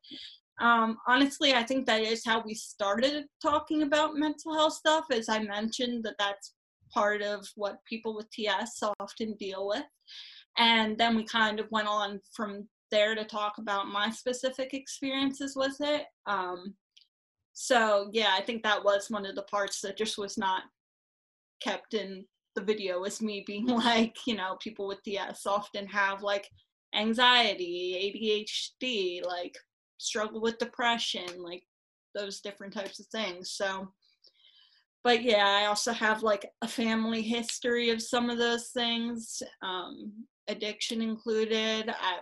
Um, 0.60 0.98
honestly, 1.08 1.54
I 1.54 1.64
think 1.64 1.86
that 1.86 2.02
is 2.02 2.26
how 2.26 2.42
we 2.44 2.56
started 2.56 3.26
talking 3.42 3.84
about 3.84 4.16
mental 4.16 4.54
health 4.54 4.74
stuff. 4.74 5.06
As 5.12 5.30
I 5.30 5.40
mentioned, 5.40 6.04
that 6.06 6.16
that's 6.18 6.54
part 6.92 7.22
of 7.22 7.46
what 7.56 7.84
people 7.88 8.16
with 8.16 8.30
TS 8.32 8.82
often 9.00 9.36
deal 9.40 9.68
with. 9.68 9.84
And 10.58 10.98
then 10.98 11.16
we 11.16 11.24
kind 11.24 11.60
of 11.60 11.72
went 11.72 11.88
on 11.88 12.20
from 12.36 12.68
there 12.92 13.16
to 13.16 13.26
talk 13.26 13.58
about 13.58 13.88
my 13.88 14.10
specific 14.12 14.74
experiences 14.74 15.56
with 15.56 15.76
it. 15.80 16.06
Um, 16.28 16.76
so 17.54 18.10
yeah, 18.14 18.36
I 18.38 18.42
think 18.42 18.64
that 18.64 18.84
was 18.84 19.10
one 19.10 19.26
of 19.26 19.36
the 19.36 19.44
parts 19.44 19.82
that 19.82 19.98
just 19.98 20.18
was 20.18 20.38
not 20.38 20.64
kept 21.62 21.94
in 21.94 22.26
the 22.56 22.62
video 22.62 23.00
was 23.00 23.22
me 23.22 23.44
being 23.46 23.68
like, 23.68 24.16
you 24.28 24.36
know, 24.36 24.58
people 24.62 24.88
with 24.88 25.04
TS 25.04 25.46
often 25.46 25.88
have 25.88 26.22
like 26.22 26.50
anxiety, 26.96 28.44
ADHD, 28.82 29.26
like 29.26 29.58
struggle 29.98 30.42
with 30.42 30.58
depression, 30.58 31.28
like 31.38 31.64
those 32.16 32.42
different 32.42 32.74
types 32.74 33.00
of 33.00 33.08
things. 33.08 33.52
So 33.52 33.88
but 35.04 35.22
yeah, 35.22 35.46
I 35.46 35.66
also 35.66 35.92
have 35.92 36.24
like 36.24 36.50
a 36.62 36.68
family 36.68 37.22
history 37.22 37.90
of 37.90 38.02
some 38.02 38.30
of 38.30 38.38
those 38.38 38.70
things, 38.70 39.44
um, 39.62 40.14
addiction 40.48 41.02
included. 41.02 41.90
I've, 41.90 42.22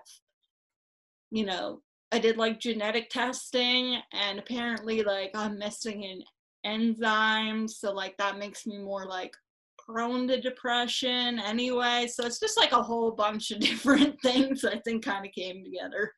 you 1.29 1.45
know, 1.45 1.81
I 2.11 2.19
did 2.19 2.37
like 2.37 2.59
genetic 2.59 3.09
testing, 3.09 3.97
and 4.11 4.39
apparently, 4.39 5.03
like, 5.03 5.31
I'm 5.33 5.57
missing 5.57 6.03
an 6.05 6.23
enzyme, 6.63 7.67
so 7.67 7.91
like 7.91 8.17
that 8.17 8.37
makes 8.37 8.65
me 8.65 8.77
more 8.77 9.05
like 9.05 9.33
prone 9.77 10.27
to 10.27 10.39
depression 10.39 11.39
anyway. 11.39 12.07
So 12.07 12.25
it's 12.25 12.39
just 12.39 12.57
like 12.57 12.71
a 12.71 12.83
whole 12.83 13.11
bunch 13.11 13.51
of 13.51 13.59
different 13.61 14.21
things 14.21 14.63
I 14.63 14.79
think 14.79 15.03
kind 15.03 15.25
of 15.25 15.31
came 15.31 15.63
together. 15.63 16.13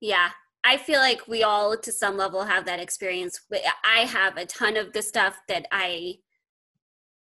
Yeah, 0.00 0.30
I 0.64 0.76
feel 0.76 1.00
like 1.00 1.28
we 1.28 1.42
all, 1.42 1.76
to 1.76 1.92
some 1.92 2.16
level, 2.16 2.44
have 2.44 2.64
that 2.66 2.80
experience. 2.80 3.40
I 3.84 4.00
have 4.00 4.36
a 4.36 4.46
ton 4.46 4.76
of 4.76 4.92
the 4.92 5.02
stuff 5.02 5.36
that 5.48 5.66
I 5.70 6.16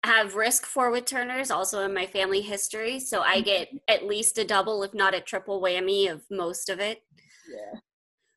have 0.03 0.35
risk 0.35 0.65
for 0.65 0.91
with 0.91 1.05
Turner's, 1.05 1.51
also 1.51 1.83
in 1.83 1.93
my 1.93 2.05
family 2.05 2.41
history. 2.41 2.99
So 2.99 3.21
I 3.21 3.41
get 3.41 3.67
mm-hmm. 3.69 3.77
at 3.87 4.07
least 4.07 4.37
a 4.37 4.45
double, 4.45 4.83
if 4.83 4.93
not 4.93 5.15
a 5.15 5.21
triple 5.21 5.61
whammy 5.61 6.11
of 6.11 6.21
most 6.31 6.69
of 6.69 6.79
it. 6.79 6.99
Yeah. 7.49 7.79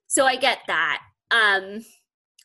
So 0.06 0.26
I 0.26 0.36
get 0.36 0.58
that. 0.66 1.00
Um, 1.30 1.84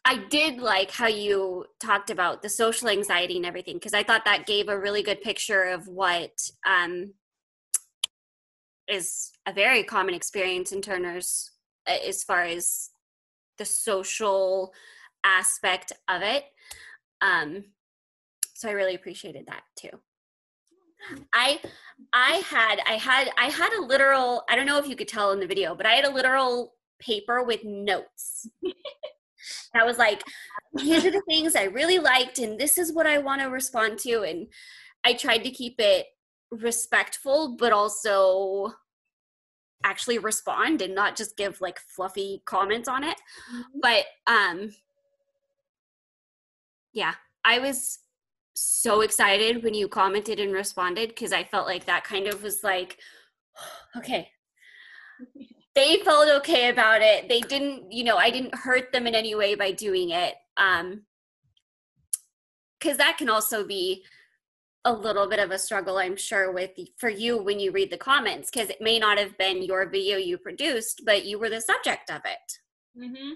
I 0.06 0.18
did 0.30 0.60
like 0.60 0.92
how 0.92 1.08
you 1.08 1.66
talked 1.80 2.12
about 2.12 2.44
the 2.44 2.50
social 2.50 2.90
anxiety 2.90 3.38
and 3.38 3.46
everything 3.46 3.76
because 3.76 3.96
I 3.96 4.04
thought 4.04 4.26
that 4.26 4.46
gave 4.46 4.70
a 4.70 4.80
really 4.80 5.02
good 5.02 5.22
picture 5.22 5.64
of 5.64 5.88
what 5.88 6.32
um, 6.68 7.14
is 8.88 9.32
a 9.48 9.54
very 9.54 9.84
common 9.84 10.14
experience 10.14 10.72
in 10.72 10.82
Turner's 10.82 11.50
as 11.88 12.24
far 12.24 12.44
as 12.44 12.92
the 13.58 13.66
social 13.66 14.74
aspect 15.24 15.92
of 16.08 16.22
it. 16.22 16.46
Um, 17.22 17.66
so 18.54 18.70
I 18.70 18.74
really 18.74 18.96
appreciated 18.96 19.48
that 19.48 19.64
too. 19.76 19.90
I 21.34 21.60
I 22.14 22.44
had 22.48 22.80
I 22.88 22.94
had 22.94 23.30
I 23.38 23.46
had 23.46 23.74
a 23.74 23.82
literal 23.82 24.44
I 24.50 24.56
don't 24.56 24.66
know 24.66 24.78
if 24.78 24.88
you 24.88 24.96
could 24.96 25.08
tell 25.08 25.32
in 25.32 25.40
the 25.40 25.48
video, 25.48 25.76
but 25.76 25.86
I 25.86 25.94
had 25.94 26.06
a 26.06 26.12
literal 26.12 26.74
paper 27.00 27.44
with 27.44 27.64
notes. 27.64 28.48
that 29.74 29.86
was 29.86 29.98
like 29.98 30.24
these 30.74 31.06
are 31.06 31.12
the 31.12 31.22
things 31.28 31.56
I 31.56 31.64
really 31.64 32.00
liked 32.00 32.40
and 32.40 32.60
this 32.60 32.78
is 32.78 32.94
what 32.94 33.08
I 33.08 33.20
want 33.20 33.42
to 33.42 33.48
respond 33.48 34.00
to 34.00 34.24
and 34.24 34.48
I 35.04 35.14
tried 35.14 35.44
to 35.44 35.52
keep 35.52 35.76
it 35.80 36.08
respectful 36.52 37.56
but 37.58 37.72
also 37.72 38.74
actually 39.84 40.18
respond 40.18 40.82
and 40.82 40.96
not 40.96 41.16
just 41.16 41.38
give 41.38 41.62
like 41.62 41.80
fluffy 41.80 42.42
comments 42.46 42.88
on 42.88 43.04
it. 43.04 43.18
Mm-hmm. 43.54 43.80
But 43.82 44.06
um 44.26 44.72
yeah, 46.94 47.16
I 47.44 47.60
was 47.60 48.00
so 48.56 49.02
excited 49.02 49.64
when 49.64 49.74
you 49.74 49.88
commented 49.88 50.40
and 50.40 50.54
responded 50.54 51.10
because 51.10 51.34
I 51.34 51.44
felt 51.44 51.68
like 51.68 51.86
that 51.86 52.06
kind 52.06 52.28
of 52.28 52.42
was 52.42 52.64
like 52.64 52.98
okay. 53.98 54.30
they 55.76 55.98
felt 55.98 56.30
okay 56.30 56.70
about 56.70 57.02
it. 57.02 57.28
They 57.28 57.42
didn't, 57.42 57.92
you 57.92 58.04
know, 58.04 58.18
I 58.18 58.30
didn't 58.30 58.56
hurt 58.56 58.92
them 58.92 59.08
in 59.08 59.16
any 59.16 59.36
way 59.36 59.56
by 59.56 59.72
doing 59.72 60.12
it. 60.12 60.36
Um 60.58 61.04
cuz 62.80 62.98
that 62.98 63.18
can 63.18 63.30
also 63.30 63.66
be 63.66 64.06
a 64.86 64.94
little 64.94 65.28
bit 65.28 65.40
of 65.40 65.50
a 65.50 65.58
struggle 65.58 65.98
i'm 65.98 66.16
sure 66.16 66.52
with 66.52 66.70
for 66.98 67.10
you 67.10 67.38
when 67.42 67.60
you 67.60 67.72
read 67.72 67.90
the 67.90 67.98
comments 67.98 68.52
because 68.52 68.70
it 68.70 68.80
may 68.80 69.00
not 69.00 69.18
have 69.18 69.36
been 69.38 69.64
your 69.64 69.90
video 69.90 70.16
you 70.16 70.38
produced 70.38 71.02
but 71.06 71.26
you 71.26 71.40
were 71.40 71.50
the 71.50 71.60
subject 71.60 72.12
of 72.12 72.22
it 72.26 72.60
mm-hmm. 72.96 73.32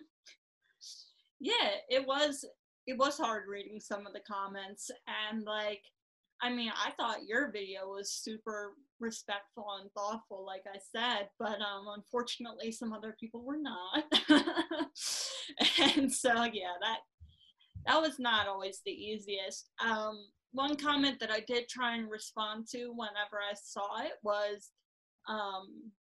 yeah 1.40 1.72
it 1.90 2.06
was 2.06 2.46
it 2.90 2.98
was 2.98 3.18
hard 3.18 3.44
reading 3.48 3.80
some 3.80 4.06
of 4.06 4.14
the 4.14 4.22
comments. 4.22 4.92
And 5.32 5.44
like 5.44 5.82
i 6.42 6.50
mean 6.50 6.72
i 6.82 6.90
thought 6.92 7.28
your 7.28 7.52
video 7.52 7.82
was 7.90 8.14
super 8.14 8.72
respectful 9.02 9.66
and 9.82 9.92
thoughtful 9.92 10.46
like 10.46 10.64
i 10.74 10.78
said 10.96 11.28
but 11.38 11.60
um 11.60 11.88
unfortunately 11.98 12.72
some 12.72 12.94
other 12.94 13.16
people 13.20 13.44
were 13.44 13.58
not. 13.58 14.04
And 15.98 16.12
so 16.12 16.30
yeah 16.54 16.76
that 16.82 17.00
that 17.86 18.02
was 18.02 18.20
not 18.20 18.48
always 18.48 18.82
the 18.86 18.92
easiest. 18.92 19.70
Um 19.86 20.28
one 20.52 20.76
comment 20.76 21.20
that 21.20 21.32
I 21.32 21.42
did 21.42 21.70
try 21.70 21.96
and 21.96 22.10
respond 22.10 22.68
to 22.72 22.92
whenever 22.96 23.38
I 23.40 23.54
saw 23.54 24.02
it 24.02 24.14
was 24.24 24.72
um, 25.28 25.92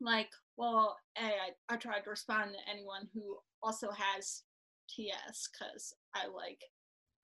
like, 0.00 0.28
well, 0.56 0.96
A, 1.18 1.24
I, 1.24 1.74
I 1.74 1.76
tried 1.76 2.00
to 2.00 2.10
respond 2.10 2.52
to 2.52 2.70
anyone 2.70 3.08
who 3.14 3.38
also 3.62 3.88
has 3.90 4.42
TS 4.90 5.48
because 5.48 5.94
I 6.14 6.26
like, 6.26 6.60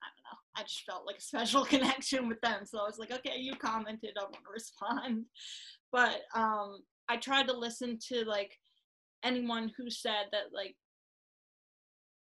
I 0.01 0.07
don't 0.07 0.23
know, 0.23 0.37
I 0.55 0.63
just 0.63 0.83
felt 0.85 1.05
like 1.05 1.17
a 1.17 1.21
special 1.21 1.65
connection 1.73 2.27
with 2.27 2.41
them. 2.41 2.65
So 2.65 2.79
I 2.79 2.83
was 2.83 2.97
like, 2.97 3.11
okay, 3.11 3.37
you 3.37 3.55
commented, 3.55 4.17
I 4.17 4.23
want 4.23 4.35
to 4.35 4.51
respond. 4.53 5.25
But 5.91 6.19
um, 6.35 6.83
I 7.07 7.17
tried 7.17 7.47
to 7.47 7.57
listen 7.57 7.97
to 8.09 8.23
like 8.23 8.55
anyone 9.23 9.71
who 9.75 9.89
said 9.89 10.25
that 10.31 10.53
like, 10.53 10.75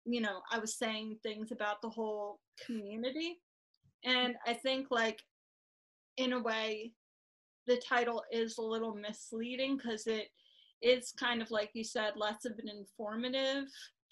you 0.05 0.21
know, 0.21 0.41
I 0.51 0.59
was 0.59 0.77
saying 0.77 1.17
things 1.23 1.51
about 1.51 1.81
the 1.81 1.89
whole 1.89 2.39
community 2.63 3.39
and 4.03 4.35
I 4.45 4.53
think 4.53 4.87
like 4.91 5.19
in 6.17 6.33
a 6.33 6.41
way 6.41 6.93
the 7.67 7.81
title 7.89 8.23
is 8.31 8.57
a 8.57 8.61
little 8.61 8.95
misleading 8.95 9.77
because 9.77 10.05
it 10.07 10.27
is 10.81 11.11
kind 11.19 11.41
of 11.41 11.49
like 11.49 11.71
you 11.73 11.83
said 11.83 12.13
less 12.15 12.45
of 12.45 12.53
an 12.59 12.69
informative 12.69 13.65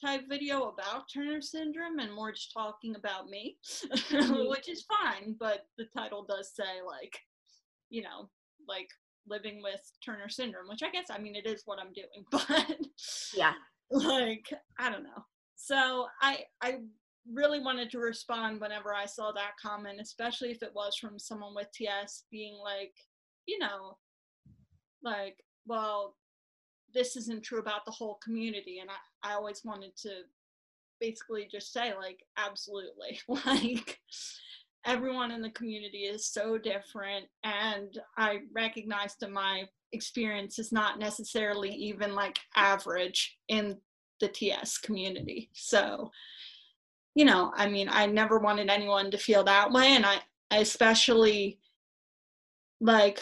type 0.04 0.24
video 0.30 0.70
about 0.70 1.06
Turner 1.14 1.42
syndrome 1.42 2.00
and 2.00 2.14
more 2.14 2.32
just 2.32 2.54
talking 2.54 2.96
about 2.96 3.30
me, 3.30 3.58
mm-hmm. 3.66 4.50
which 4.50 4.70
is 4.70 4.86
fine. 4.86 5.36
But 5.40 5.66
the 5.78 5.86
title 5.96 6.26
does 6.28 6.52
say 6.56 6.82
like, 6.86 7.18
you 7.90 8.02
know, 8.02 8.30
like 8.68 8.90
living 9.28 9.62
with 9.64 9.82
Turner 10.04 10.30
syndrome, 10.30 10.68
which 10.70 10.84
I 10.84 10.92
guess 10.92 11.08
I 11.10 11.20
mean 11.20 11.36
it 11.36 11.46
is 11.46 11.64
what 11.66 11.80
I'm 11.80 11.94
doing, 11.94 12.26
but 12.32 12.78
yeah, 13.34 13.54
like 13.92 14.54
I 14.80 14.90
don't 14.90 15.04
know. 15.04 15.26
So 15.56 16.08
I 16.22 16.40
I 16.62 16.80
really 17.32 17.60
wanted 17.60 17.90
to 17.92 18.00
respond 18.00 18.60
whenever 18.60 18.94
I 18.94 19.06
saw 19.06 19.32
that 19.32 19.54
comment, 19.62 20.00
especially 20.02 20.52
if 20.52 20.62
it 20.62 20.74
was 20.76 20.98
from 20.98 21.18
someone 21.18 21.56
with 21.56 21.72
TS 21.74 22.26
being 22.32 22.58
like, 22.62 22.94
you 23.46 23.60
know, 23.60 23.98
like, 25.04 25.38
well, 25.66 26.16
this 26.94 27.16
isn't 27.16 27.44
true 27.44 27.60
about 27.60 27.86
the 27.86 27.92
whole 27.92 28.20
community. 28.24 28.80
And 28.80 28.90
I, 28.90 28.96
I 29.24 29.34
always 29.34 29.62
wanted 29.64 29.96
to 29.98 30.10
basically 31.00 31.48
just 31.52 31.74
say, 31.74 31.94
like, 31.96 32.20
absolutely. 32.38 33.20
like, 33.46 34.00
everyone 34.86 35.32
in 35.32 35.42
the 35.42 35.50
community 35.52 36.00
is 36.00 36.28
so 36.28 36.58
different. 36.58 37.26
And 37.44 37.98
I 38.18 38.40
recognize 38.54 39.16
that 39.20 39.32
my 39.32 39.64
experience 39.92 40.60
is 40.60 40.72
not 40.72 41.00
necessarily 41.00 41.70
even 41.70 42.16
like 42.16 42.40
average 42.56 43.38
in 43.48 43.78
the 44.20 44.28
TS 44.28 44.78
community. 44.78 45.50
So, 45.54 46.12
you 47.16 47.26
know, 47.26 47.52
I 47.56 47.70
mean, 47.70 47.88
I 47.90 48.08
never 48.08 48.40
wanted 48.40 48.70
anyone 48.70 49.12
to 49.12 49.18
feel 49.18 49.44
that 49.46 49.72
way. 49.72 49.88
And 49.96 50.06
I, 50.06 50.18
I 50.52 50.58
especially 50.58 51.60
like 52.82 53.22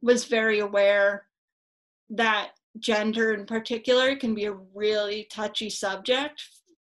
was 0.00 0.24
very 0.24 0.60
aware 0.60 1.26
that 2.10 2.52
gender 2.80 3.32
in 3.32 3.46
particular 3.46 4.16
can 4.16 4.34
be 4.34 4.44
a 4.44 4.56
really 4.74 5.26
touchy 5.30 5.70
subject 5.70 6.42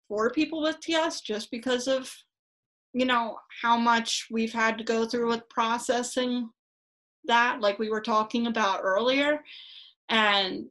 for 0.08 0.30
people 0.32 0.62
with 0.62 0.80
TS 0.80 1.22
just 1.22 1.52
because 1.52 1.88
of, 1.88 2.12
you 2.94 3.06
know, 3.06 3.38
how 3.62 3.78
much 3.78 4.28
we've 4.32 4.54
had 4.54 4.78
to 4.78 4.84
go 4.84 5.06
through 5.06 5.30
with 5.30 5.50
processing 5.50 6.50
that, 7.26 7.62
like 7.62 7.80
we 7.80 7.90
were 7.90 8.02
talking 8.02 8.48
about 8.48 8.82
earlier. 8.84 9.42
And 10.10 10.66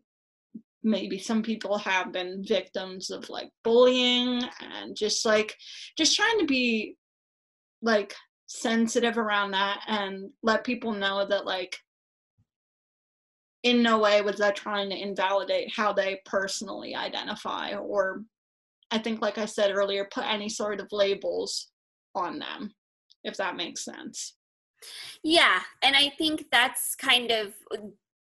maybe 0.83 1.19
some 1.19 1.43
people 1.43 1.79
have 1.79 2.12
been 2.12 2.45
victims 2.47 3.11
of 3.11 3.29
like 3.29 3.51
bullying 3.64 4.43
and 4.61 4.97
just 4.97 5.25
like 5.25 5.57
just 5.97 6.16
trying 6.16 6.39
to 6.39 6.47
be 6.47 6.97
like 7.83 8.14
sensitive 8.47 9.19
around 9.19 9.53
that 9.53 9.81
and 9.87 10.31
let 10.43 10.64
people 10.64 10.93
know 10.93 11.27
that 11.27 11.45
like 11.45 11.77
in 13.62 13.82
no 13.82 13.98
way 13.98 14.20
was 14.20 14.36
that 14.36 14.56
trying 14.56 14.88
to 14.90 14.96
invalidate 14.96 15.72
how 15.74 15.92
they 15.92 16.20
personally 16.24 16.94
identify 16.94 17.74
or 17.74 18.22
i 18.90 18.98
think 18.98 19.20
like 19.20 19.38
i 19.38 19.44
said 19.44 19.70
earlier 19.70 20.09
put 20.12 20.24
any 20.24 20.48
sort 20.48 20.80
of 20.80 20.86
labels 20.92 21.70
on 22.14 22.38
them 22.38 22.72
if 23.24 23.36
that 23.36 23.56
makes 23.56 23.84
sense 23.84 24.36
yeah 25.22 25.61
and 25.82 25.96
i 25.96 26.09
think 26.18 26.46
that's 26.50 26.94
kind 26.94 27.30
of 27.30 27.52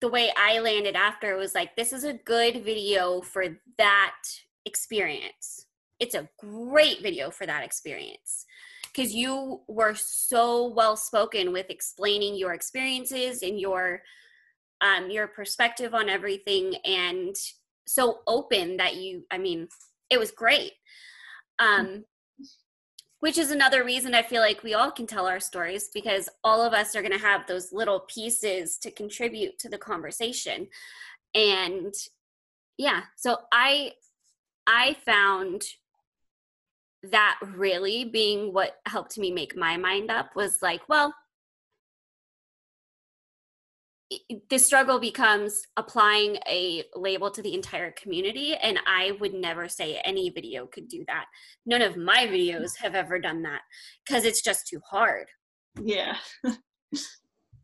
the 0.02 0.10
way 0.10 0.34
I 0.36 0.60
landed 0.60 0.96
after 0.96 1.38
was 1.38 1.56
like, 1.56 1.76
this 1.76 1.94
is 1.94 2.04
a 2.04 2.14
good 2.14 2.66
video 2.66 3.22
for 3.22 3.46
that 3.78 4.16
experience. 4.66 5.68
It's 6.00 6.16
a 6.16 6.28
great 6.40 7.02
video 7.04 7.30
for 7.30 7.46
that 7.46 7.64
experience 7.64 8.46
because 8.92 9.14
you 9.14 9.62
were 9.68 9.94
so 9.94 10.68
well 10.68 10.98
spoken 10.98 11.54
with 11.54 11.70
explaining 11.70 12.36
your 12.36 12.54
experiences 12.54 13.44
and 13.44 13.60
your 13.60 14.02
um, 14.82 15.10
your 15.10 15.28
perspective 15.28 15.94
on 15.94 16.10
everything 16.10 16.76
and 16.86 17.36
so 17.88 18.20
open 18.28 18.78
that 18.78 18.96
you 18.96 19.24
i 19.32 19.38
mean 19.38 19.68
it 20.10 20.20
was 20.20 20.32
great 20.32 20.74
um, 21.60 22.04
which 23.22 23.38
is 23.38 23.52
another 23.52 23.84
reason 23.84 24.16
I 24.16 24.24
feel 24.24 24.42
like 24.42 24.64
we 24.64 24.74
all 24.74 24.92
can 24.92 25.06
tell 25.06 25.28
our 25.28 25.40
stories 25.40 25.90
because 25.94 26.28
all 26.44 26.62
of 26.62 26.74
us 26.74 26.96
are 26.96 27.04
going 27.04 27.14
to 27.14 27.20
have 27.20 27.46
those 27.46 27.72
little 27.72 28.02
pieces 28.02 28.78
to 28.80 28.92
contribute 28.92 29.60
to 29.60 29.70
the 29.70 29.78
conversation. 29.78 30.68
And 31.36 31.94
yeah, 32.78 33.02
so 33.16 33.38
I 33.52 33.94
I 34.66 34.98
found 35.06 35.64
that 37.04 37.40
really 37.56 38.06
being 38.06 38.54
what 38.54 38.78
helped 38.88 39.18
me 39.20 39.32
make 39.32 39.56
my 39.56 39.78
mind 39.78 40.10
up 40.10 40.36
was 40.36 40.62
like, 40.64 40.82
well, 40.90 41.14
the 44.50 44.58
struggle 44.58 45.00
becomes 45.00 45.66
applying 45.78 46.38
a 46.48 46.84
label 46.96 47.32
to 47.32 47.42
the 47.42 47.54
entire 47.54 47.92
community 47.92 48.56
and 48.56 48.78
i 48.86 49.12
would 49.22 49.34
never 49.34 49.70
say 49.70 50.02
any 50.04 50.30
video 50.30 50.66
could 50.66 50.88
do 50.88 51.04
that. 51.08 51.26
None 51.66 51.82
of 51.82 51.96
my 51.96 52.28
videos 52.28 52.76
have 52.78 52.96
ever 52.96 53.20
done 53.20 53.42
that 53.44 53.62
because 54.06 54.26
it's 54.26 54.42
just 54.42 54.68
too 54.68 54.82
hard. 54.90 55.28
Yeah. 55.82 56.18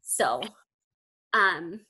So 0.01 0.41
um 1.33 1.81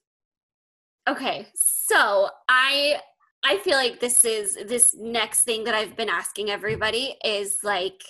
okay 1.08 1.47
so 1.55 2.28
i 2.49 2.97
i 3.43 3.58
feel 3.60 3.76
like 3.76 3.99
this 3.99 4.26
is 4.26 4.58
this 4.68 4.95
next 4.97 5.43
thing 5.43 5.64
that 5.64 5.76
i've 5.76 5.95
been 5.95 6.10
asking 6.10 6.49
everybody 6.49 7.16
is 7.24 7.60
like 7.64 8.01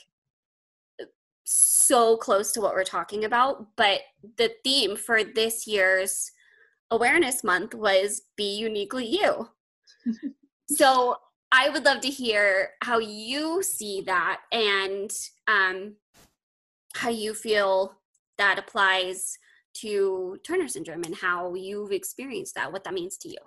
so 1.43 2.17
close 2.17 2.51
to 2.51 2.61
what 2.61 2.73
we're 2.73 2.83
talking 2.83 3.25
about 3.25 3.67
but 3.75 4.01
the 4.37 4.51
theme 4.63 4.95
for 4.95 5.23
this 5.23 5.67
year's 5.67 6.31
awareness 6.91 7.43
month 7.43 7.73
was 7.73 8.21
be 8.35 8.57
uniquely 8.57 9.05
you. 9.05 9.49
so 10.69 11.17
I 11.51 11.69
would 11.69 11.85
love 11.85 12.01
to 12.01 12.09
hear 12.09 12.71
how 12.81 12.99
you 12.99 13.63
see 13.63 14.01
that 14.01 14.41
and 14.51 15.11
um, 15.47 15.95
how 16.95 17.09
you 17.09 17.33
feel 17.33 17.93
that 18.37 18.59
applies 18.59 19.37
to 19.75 20.37
Turner 20.43 20.67
syndrome 20.67 21.03
and 21.03 21.15
how 21.15 21.53
you've 21.53 21.91
experienced 21.91 22.55
that, 22.55 22.71
what 22.71 22.83
that 22.83 22.93
means 22.93 23.17
to 23.17 23.29
you. 23.29 23.37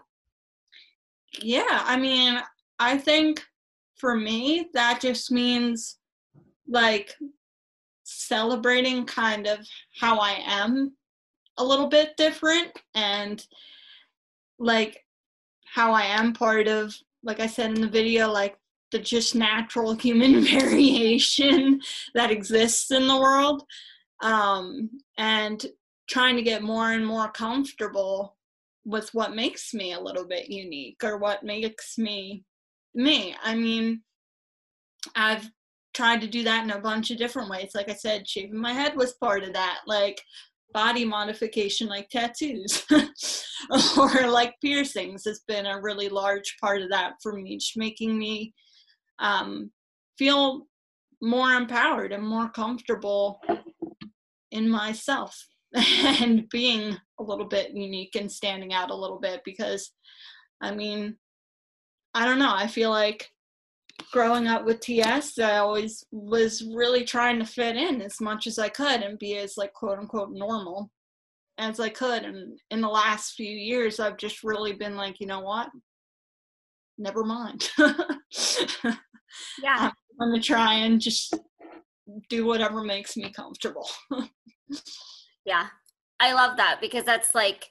Yeah, 1.40 1.82
I 1.84 1.96
mean, 1.96 2.40
I 2.78 2.96
think 2.96 3.44
for 3.96 4.16
me, 4.16 4.68
that 4.74 5.00
just 5.00 5.30
means 5.30 5.98
like 6.68 7.14
celebrating 8.04 9.04
kind 9.04 9.46
of 9.46 9.66
how 10.00 10.18
I 10.18 10.40
am 10.44 10.92
a 11.60 11.64
little 11.64 11.88
bit 11.88 12.16
different 12.16 12.72
and 12.94 13.46
like 14.58 15.04
how 15.66 15.92
I 15.92 16.02
am 16.02 16.32
part 16.32 16.66
of, 16.66 16.94
like 17.22 17.38
I 17.38 17.46
said 17.46 17.70
in 17.70 17.80
the 17.80 17.88
video, 17.88 18.30
like 18.30 18.56
the 18.90 18.98
just 18.98 19.34
natural 19.34 19.94
human 20.06 20.40
variation 20.44 21.80
that 22.14 22.30
exists 22.30 22.90
in 22.90 23.06
the 23.06 23.20
world. 23.20 23.62
Um, 24.22 24.90
and 25.16 25.64
trying 26.08 26.36
to 26.36 26.42
get 26.42 26.62
more 26.62 26.92
and 26.92 27.06
more 27.06 27.30
comfortable 27.30 28.36
with 28.84 29.14
what 29.14 29.34
makes 29.34 29.72
me 29.72 29.92
a 29.92 30.00
little 30.00 30.26
bit 30.26 30.50
unique 30.50 31.02
or 31.04 31.16
what 31.16 31.44
makes 31.44 31.96
me 31.96 32.44
me. 32.94 33.34
I 33.42 33.54
mean, 33.54 34.02
I've 35.14 35.48
tried 35.94 36.20
to 36.22 36.26
do 36.26 36.42
that 36.44 36.64
in 36.64 36.70
a 36.70 36.80
bunch 36.80 37.10
of 37.10 37.18
different 37.18 37.48
ways. 37.48 37.70
Like 37.74 37.88
I 37.88 37.94
said, 37.94 38.28
shaving 38.28 38.60
my 38.60 38.72
head 38.72 38.96
was 38.96 39.12
part 39.14 39.44
of 39.44 39.52
that. 39.52 39.80
Like 39.86 40.20
body 40.72 41.04
modification 41.04 41.88
like 41.88 42.08
tattoos 42.08 42.84
or 43.98 44.28
like 44.28 44.54
piercings 44.62 45.24
has 45.24 45.40
been 45.46 45.66
a 45.66 45.80
really 45.80 46.08
large 46.08 46.56
part 46.60 46.82
of 46.82 46.90
that 46.90 47.14
for 47.22 47.32
me 47.32 47.56
just 47.56 47.76
making 47.76 48.18
me 48.18 48.52
um, 49.18 49.70
feel 50.18 50.66
more 51.22 51.52
empowered 51.52 52.12
and 52.12 52.26
more 52.26 52.48
comfortable 52.48 53.40
in 54.50 54.68
myself 54.68 55.46
and 55.74 56.48
being 56.48 56.96
a 57.18 57.22
little 57.22 57.46
bit 57.46 57.72
unique 57.72 58.14
and 58.16 58.30
standing 58.30 58.72
out 58.72 58.90
a 58.90 58.94
little 58.94 59.20
bit 59.20 59.40
because 59.44 59.92
i 60.60 60.74
mean 60.74 61.16
i 62.14 62.24
don't 62.24 62.38
know 62.38 62.52
i 62.54 62.66
feel 62.66 62.90
like 62.90 63.28
growing 64.12 64.46
up 64.46 64.64
with 64.64 64.80
TS, 64.80 65.38
I 65.38 65.58
always 65.58 66.04
was 66.10 66.62
really 66.62 67.04
trying 67.04 67.38
to 67.38 67.44
fit 67.44 67.76
in 67.76 68.02
as 68.02 68.20
much 68.20 68.46
as 68.46 68.58
I 68.58 68.68
could 68.68 69.02
and 69.02 69.18
be 69.18 69.36
as 69.38 69.56
like 69.56 69.72
quote 69.72 69.98
unquote 69.98 70.32
normal 70.32 70.90
as 71.58 71.80
I 71.80 71.88
could. 71.88 72.24
And 72.24 72.58
in 72.70 72.80
the 72.80 72.88
last 72.88 73.34
few 73.34 73.50
years, 73.50 74.00
I've 74.00 74.16
just 74.16 74.42
really 74.42 74.72
been 74.72 74.96
like, 74.96 75.20
you 75.20 75.26
know 75.26 75.40
what? 75.40 75.70
Never 76.98 77.24
mind. 77.24 77.70
yeah. 77.78 79.76
I'm, 79.76 79.92
I'm 80.20 80.30
gonna 80.30 80.40
try 80.42 80.74
and 80.74 81.00
just 81.00 81.34
do 82.28 82.44
whatever 82.46 82.82
makes 82.82 83.16
me 83.16 83.30
comfortable. 83.32 83.88
yeah. 85.44 85.66
I 86.18 86.34
love 86.34 86.56
that 86.58 86.78
because 86.80 87.04
that's 87.04 87.34
like 87.34 87.70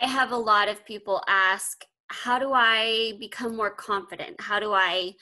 I 0.00 0.06
have 0.06 0.32
a 0.32 0.36
lot 0.36 0.68
of 0.68 0.84
people 0.84 1.22
ask 1.26 1.84
how 2.08 2.38
do 2.38 2.52
I 2.52 3.14
become 3.18 3.56
more 3.56 3.70
confident? 3.70 4.40
How 4.40 4.60
do 4.60 4.72
I 4.72 5.14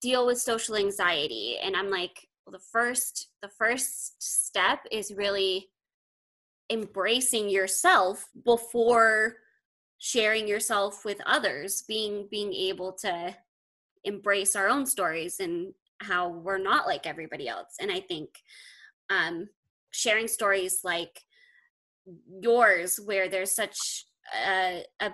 deal 0.00 0.26
with 0.26 0.40
social 0.40 0.76
anxiety? 0.76 1.58
And 1.62 1.76
I'm 1.76 1.90
like, 1.90 2.28
well, 2.44 2.52
the 2.52 2.64
first 2.72 3.28
the 3.42 3.48
first 3.48 4.22
step 4.22 4.80
is 4.90 5.12
really 5.14 5.70
embracing 6.70 7.48
yourself 7.48 8.28
before 8.44 9.36
sharing 9.98 10.48
yourself 10.48 11.04
with 11.04 11.20
others 11.26 11.82
being 11.86 12.26
being 12.30 12.52
able 12.52 12.92
to 12.92 13.34
embrace 14.04 14.54
our 14.56 14.68
own 14.68 14.84
stories 14.84 15.40
and 15.40 15.72
how 16.00 16.28
we're 16.28 16.58
not 16.58 16.86
like 16.86 17.06
everybody 17.06 17.48
else 17.48 17.76
and 17.80 17.90
i 17.90 18.00
think 18.00 18.28
um 19.08 19.48
sharing 19.92 20.28
stories 20.28 20.80
like 20.84 21.22
yours 22.40 22.98
where 23.04 23.28
there's 23.28 23.52
such 23.52 24.06
a, 24.46 24.84
a 25.00 25.10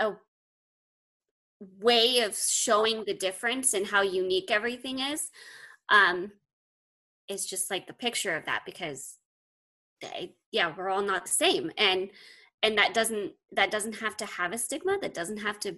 a 0.00 0.12
way 1.80 2.20
of 2.20 2.36
showing 2.36 3.04
the 3.04 3.14
difference 3.14 3.74
and 3.74 3.86
how 3.86 4.02
unique 4.02 4.50
everything 4.50 4.98
is 4.98 5.30
um 5.90 6.32
is 7.28 7.44
just 7.44 7.70
like 7.70 7.86
the 7.86 7.92
picture 7.92 8.34
of 8.34 8.46
that 8.46 8.62
because 8.64 9.16
they, 10.00 10.34
yeah 10.52 10.72
we're 10.76 10.88
all 10.88 11.02
not 11.02 11.26
the 11.26 11.30
same 11.30 11.70
and 11.76 12.08
and 12.62 12.78
that 12.78 12.94
doesn't 12.94 13.32
that 13.52 13.70
doesn't 13.70 13.96
have 13.96 14.16
to 14.16 14.24
have 14.24 14.52
a 14.52 14.58
stigma 14.58 14.98
that 15.02 15.14
doesn't 15.14 15.38
have 15.38 15.60
to 15.60 15.76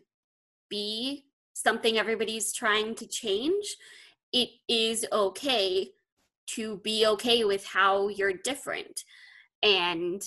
be 0.71 1.27
something 1.53 1.99
everybody's 1.99 2.53
trying 2.53 2.95
to 2.97 3.07
change. 3.07 3.77
It 4.33 4.49
is 4.69 5.07
okay 5.13 5.91
to 6.49 6.79
be 6.79 7.07
okay 7.07 7.45
with 7.45 7.67
how 7.67 8.09
you're 8.09 8.33
different 8.33 9.05
and 9.63 10.23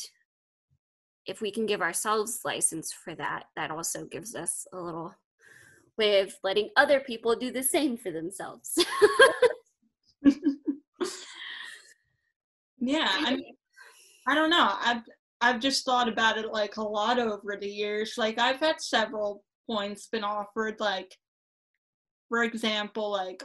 if 1.26 1.42
we 1.42 1.52
can 1.52 1.66
give 1.66 1.82
ourselves 1.82 2.42
license 2.46 2.92
for 2.94 3.16
that, 3.16 3.46
that 3.56 3.72
also 3.72 4.06
gives 4.06 4.36
us 4.36 4.68
a 4.72 4.78
little 4.78 5.14
way 5.98 6.20
of 6.20 6.36
letting 6.44 6.70
other 6.76 7.00
people 7.00 7.36
do 7.36 7.52
the 7.52 7.64
same 7.64 7.98
for 7.98 8.12
themselves. 8.12 8.78
yeah, 12.80 13.10
I 13.12 13.36
mean, 13.36 13.56
I 14.28 14.36
don't 14.36 14.50
know. 14.50 14.74
I've 14.80 15.04
I've 15.42 15.60
just 15.60 15.86
thought 15.86 16.08
about 16.08 16.38
it 16.38 16.52
like 16.52 16.78
a 16.78 16.82
lot 16.82 17.20
over 17.20 17.58
the 17.60 17.70
years. 17.70 18.16
Like 18.18 18.40
I've 18.40 18.60
had 18.60 18.82
several 18.82 19.44
points 19.70 20.08
been 20.08 20.24
offered, 20.24 20.80
like 20.80 21.16
for 22.30 22.44
example, 22.44 23.12
like 23.12 23.44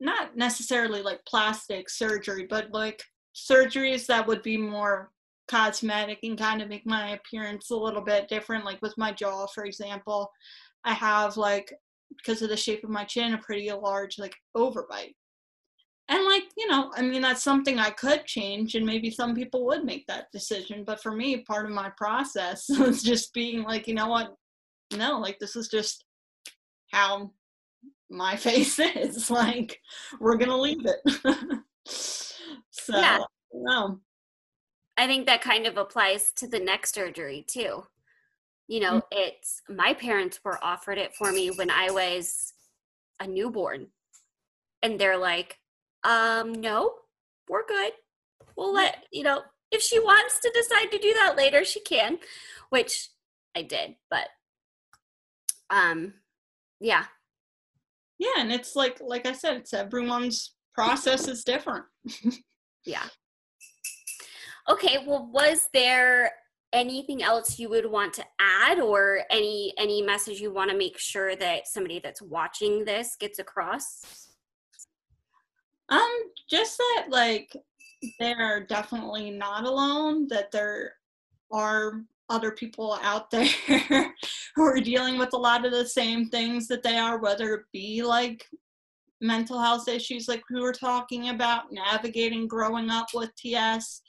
not 0.00 0.36
necessarily 0.36 1.02
like 1.02 1.24
plastic 1.26 1.90
surgery, 1.90 2.46
but 2.48 2.70
like 2.72 3.02
surgeries 3.34 4.06
that 4.06 4.26
would 4.26 4.42
be 4.42 4.56
more 4.56 5.10
cosmetic 5.50 6.20
and 6.22 6.38
kind 6.38 6.62
of 6.62 6.68
make 6.68 6.86
my 6.86 7.10
appearance 7.10 7.70
a 7.70 7.76
little 7.76 8.00
bit 8.00 8.28
different. 8.28 8.64
Like 8.64 8.80
with 8.80 8.96
my 8.96 9.12
jaw, 9.12 9.46
for 9.48 9.64
example, 9.64 10.30
I 10.84 10.94
have 10.94 11.36
like 11.36 11.72
because 12.16 12.42
of 12.42 12.48
the 12.48 12.56
shape 12.56 12.84
of 12.84 12.90
my 12.90 13.04
chin, 13.04 13.34
a 13.34 13.38
pretty 13.38 13.70
large 13.70 14.18
like 14.18 14.34
overbite. 14.56 15.14
And 16.08 16.24
like, 16.24 16.44
you 16.56 16.68
know, 16.68 16.92
I 16.94 17.02
mean 17.02 17.22
that's 17.22 17.42
something 17.42 17.78
I 17.78 17.90
could 17.90 18.24
change 18.26 18.74
and 18.74 18.86
maybe 18.86 19.10
some 19.10 19.34
people 19.34 19.66
would 19.66 19.84
make 19.84 20.06
that 20.06 20.26
decision. 20.32 20.84
But 20.84 21.02
for 21.02 21.12
me, 21.12 21.38
part 21.38 21.66
of 21.66 21.72
my 21.72 21.90
process 21.96 22.66
was 22.78 23.02
just 23.02 23.34
being 23.34 23.62
like, 23.64 23.88
you 23.88 23.94
know 23.94 24.08
what? 24.08 24.34
No, 24.96 25.18
like 25.18 25.38
this 25.40 25.56
is 25.56 25.68
just 25.68 26.04
how 26.92 27.32
my 28.08 28.36
face 28.48 28.78
is. 28.78 29.30
Like, 29.40 29.80
we're 30.20 30.36
gonna 30.36 30.56
leave 30.56 30.84
it. 30.84 31.60
so 31.88 32.96
yeah. 32.96 33.18
no. 33.52 34.00
I 35.00 35.06
think 35.06 35.24
that 35.26 35.40
kind 35.40 35.66
of 35.66 35.78
applies 35.78 36.30
to 36.32 36.46
the 36.46 36.58
neck 36.58 36.86
surgery 36.86 37.42
too. 37.48 37.86
You 38.68 38.80
know, 38.80 38.96
mm-hmm. 38.96 39.18
it's 39.18 39.62
my 39.66 39.94
parents 39.94 40.40
were 40.44 40.62
offered 40.62 40.98
it 40.98 41.14
for 41.14 41.32
me 41.32 41.50
when 41.50 41.70
I 41.70 41.90
was 41.90 42.52
a 43.18 43.26
newborn. 43.26 43.86
And 44.82 45.00
they're 45.00 45.16
like, 45.16 45.58
um, 46.04 46.52
no, 46.52 46.92
we're 47.48 47.66
good. 47.66 47.92
We'll 48.56 48.74
let, 48.74 49.04
you 49.10 49.22
know, 49.22 49.40
if 49.70 49.80
she 49.80 49.98
wants 49.98 50.38
to 50.40 50.52
decide 50.54 50.90
to 50.92 50.98
do 50.98 51.14
that 51.14 51.34
later, 51.34 51.64
she 51.64 51.80
can, 51.80 52.18
which 52.68 53.08
I 53.56 53.62
did, 53.62 53.94
but 54.10 54.28
um 55.70 56.12
yeah. 56.78 57.04
Yeah, 58.18 58.34
and 58.36 58.52
it's 58.52 58.76
like 58.76 58.98
like 59.00 59.24
I 59.24 59.32
said, 59.32 59.56
it's 59.56 59.72
everyone's 59.72 60.54
process 60.74 61.26
is 61.26 61.42
different. 61.42 61.86
yeah. 62.84 63.06
Okay, 64.70 65.04
well, 65.04 65.28
was 65.32 65.68
there 65.72 66.30
anything 66.72 67.24
else 67.24 67.58
you 67.58 67.68
would 67.68 67.90
want 67.90 68.14
to 68.14 68.24
add 68.38 68.78
or 68.78 69.22
any 69.28 69.74
any 69.76 70.00
message 70.00 70.40
you 70.40 70.52
want 70.52 70.70
to 70.70 70.76
make 70.76 70.96
sure 70.96 71.34
that 71.34 71.66
somebody 71.66 71.98
that's 71.98 72.22
watching 72.22 72.84
this 72.84 73.16
gets 73.18 73.40
across? 73.40 74.28
Um, 75.88 76.08
just 76.48 76.78
that 76.78 77.06
like 77.08 77.56
they're 78.20 78.64
definitely 78.64 79.32
not 79.32 79.64
alone, 79.64 80.28
that 80.28 80.52
there 80.52 80.92
are 81.50 82.04
other 82.28 82.52
people 82.52 82.96
out 83.02 83.28
there 83.28 83.48
who 84.54 84.62
are 84.62 84.80
dealing 84.80 85.18
with 85.18 85.32
a 85.32 85.36
lot 85.36 85.66
of 85.66 85.72
the 85.72 85.84
same 85.84 86.26
things 86.26 86.68
that 86.68 86.84
they 86.84 86.96
are, 86.96 87.18
whether 87.18 87.54
it 87.54 87.64
be 87.72 88.04
like 88.04 88.46
mental 89.20 89.60
health 89.60 89.88
issues 89.88 90.28
like 90.28 90.44
we 90.48 90.60
were 90.60 90.72
talking 90.72 91.30
about, 91.30 91.72
navigating 91.72 92.46
growing 92.46 92.88
up 92.88 93.08
with 93.12 93.34
TS, 93.34 94.02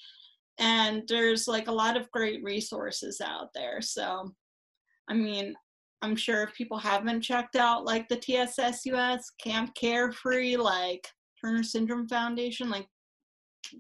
and 0.59 1.03
there's 1.07 1.47
like 1.47 1.67
a 1.67 1.71
lot 1.71 1.97
of 1.97 2.11
great 2.11 2.43
resources 2.43 3.21
out 3.21 3.49
there 3.53 3.81
so 3.81 4.31
i 5.09 5.13
mean 5.13 5.55
i'm 6.01 6.15
sure 6.15 6.43
if 6.43 6.53
people 6.53 6.77
haven't 6.77 7.21
checked 7.21 7.55
out 7.55 7.85
like 7.85 8.07
the 8.09 8.17
TSSUS 8.17 9.23
camp 9.41 9.73
carefree 9.75 10.57
like 10.57 11.07
turner 11.43 11.63
syndrome 11.63 12.07
foundation 12.07 12.69
like 12.69 12.87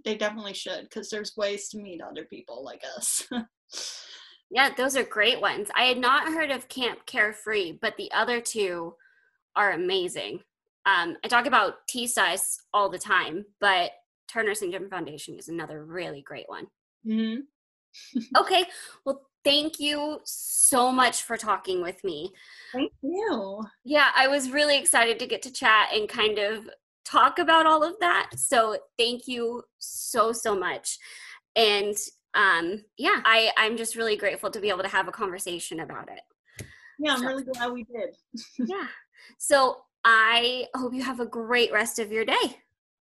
they 0.05 0.15
definitely 0.15 0.53
should 0.53 0.83
because 0.83 1.09
there's 1.09 1.35
ways 1.37 1.69
to 1.69 1.77
meet 1.77 2.01
other 2.01 2.25
people 2.25 2.63
like 2.63 2.81
us 2.95 3.27
yeah 4.51 4.69
those 4.75 4.95
are 4.95 5.03
great 5.03 5.41
ones. 5.41 5.69
I 5.75 5.83
had 5.85 5.97
not 5.97 6.27
heard 6.27 6.51
of 6.51 6.69
camp 6.69 7.05
carefree 7.05 7.77
but 7.81 7.95
the 7.97 8.11
other 8.11 8.41
two 8.41 8.95
are 9.55 9.71
amazing. 9.73 10.39
Um, 10.85 11.17
i 11.23 11.27
talk 11.27 11.45
about 11.45 11.87
TSUS 11.93 12.57
all 12.73 12.89
the 12.89 12.99
time 12.99 13.45
but 13.59 13.91
Turner 14.31 14.55
Syndrome 14.55 14.89
Foundation 14.89 15.35
is 15.37 15.49
another 15.49 15.83
really 15.83 16.21
great 16.21 16.47
one. 16.47 16.67
Mm-hmm. 17.07 18.19
okay. 18.37 18.65
Well, 19.05 19.23
thank 19.43 19.79
you 19.79 20.19
so 20.23 20.91
much 20.91 21.23
for 21.23 21.37
talking 21.37 21.81
with 21.81 22.03
me. 22.03 22.31
Thank 22.73 22.91
you. 23.01 23.63
Yeah, 23.83 24.09
I 24.15 24.27
was 24.27 24.51
really 24.51 24.77
excited 24.77 25.19
to 25.19 25.27
get 25.27 25.41
to 25.43 25.51
chat 25.51 25.89
and 25.93 26.07
kind 26.07 26.39
of 26.39 26.69
talk 27.03 27.39
about 27.39 27.65
all 27.65 27.83
of 27.83 27.95
that. 27.99 28.29
So 28.37 28.77
thank 28.97 29.27
you 29.27 29.63
so, 29.79 30.31
so 30.31 30.57
much. 30.57 30.97
And 31.55 31.95
um, 32.33 32.83
yeah, 32.97 33.21
I, 33.25 33.51
I'm 33.57 33.75
just 33.75 33.95
really 33.95 34.15
grateful 34.15 34.49
to 34.51 34.61
be 34.61 34.69
able 34.69 34.83
to 34.83 34.89
have 34.89 35.07
a 35.07 35.11
conversation 35.11 35.81
about 35.81 36.09
it. 36.09 36.65
Yeah, 36.99 37.13
I'm 37.13 37.19
so, 37.19 37.25
really 37.25 37.43
glad 37.43 37.71
we 37.71 37.83
did. 37.83 38.15
yeah. 38.69 38.87
So 39.37 39.77
I 40.05 40.67
hope 40.75 40.93
you 40.93 41.03
have 41.03 41.19
a 41.19 41.25
great 41.25 41.71
rest 41.73 41.99
of 41.99 42.11
your 42.11 42.23
day. 42.23 42.59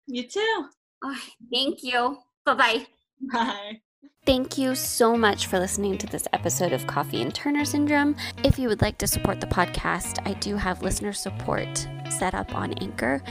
You 0.06 0.24
too. 0.24 0.66
Oh, 1.04 1.18
thank 1.52 1.82
you. 1.82 2.18
Bye-bye. 2.44 2.86
Bye. 3.32 3.80
Thank 4.26 4.58
you 4.58 4.74
so 4.74 5.16
much 5.16 5.46
for 5.46 5.60
listening 5.60 5.98
to 5.98 6.06
this 6.08 6.26
episode 6.32 6.72
of 6.72 6.84
Coffee 6.88 7.22
and 7.22 7.32
Turner 7.32 7.64
Syndrome. 7.64 8.16
If 8.42 8.58
you 8.58 8.68
would 8.68 8.82
like 8.82 8.98
to 8.98 9.06
support 9.06 9.40
the 9.40 9.46
podcast, 9.46 10.18
I 10.26 10.32
do 10.34 10.56
have 10.56 10.82
listener 10.82 11.12
support 11.12 11.86
set 12.10 12.34
up 12.34 12.52
on 12.52 12.72
Anchor. 12.74 13.22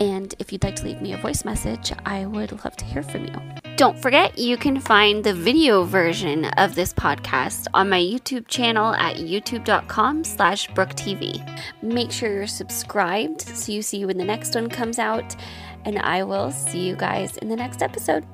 And 0.00 0.34
if 0.40 0.52
you'd 0.52 0.64
like 0.64 0.74
to 0.76 0.84
leave 0.84 1.00
me 1.00 1.12
a 1.12 1.18
voice 1.18 1.44
message, 1.44 1.92
I 2.04 2.26
would 2.26 2.50
love 2.64 2.76
to 2.76 2.84
hear 2.84 3.04
from 3.04 3.26
you. 3.26 3.34
Don't 3.76 3.96
forget, 3.96 4.38
you 4.38 4.56
can 4.56 4.80
find 4.80 5.22
the 5.22 5.32
video 5.32 5.84
version 5.84 6.46
of 6.58 6.74
this 6.74 6.92
podcast 6.92 7.66
on 7.72 7.88
my 7.88 8.00
YouTube 8.00 8.46
channel 8.48 8.94
at 8.94 9.16
youtube.com 9.16 10.24
slash 10.24 10.68
brooktv. 10.70 11.62
Make 11.82 12.10
sure 12.10 12.32
you're 12.32 12.46
subscribed 12.46 13.42
so 13.42 13.72
you 13.72 13.82
see 13.82 14.04
when 14.04 14.18
the 14.18 14.24
next 14.24 14.54
one 14.54 14.68
comes 14.68 14.98
out 14.98 15.36
and 15.84 15.98
I 15.98 16.22
will 16.22 16.50
see 16.50 16.86
you 16.86 16.96
guys 16.96 17.36
in 17.38 17.48
the 17.48 17.56
next 17.56 17.82
episode. 17.82 18.24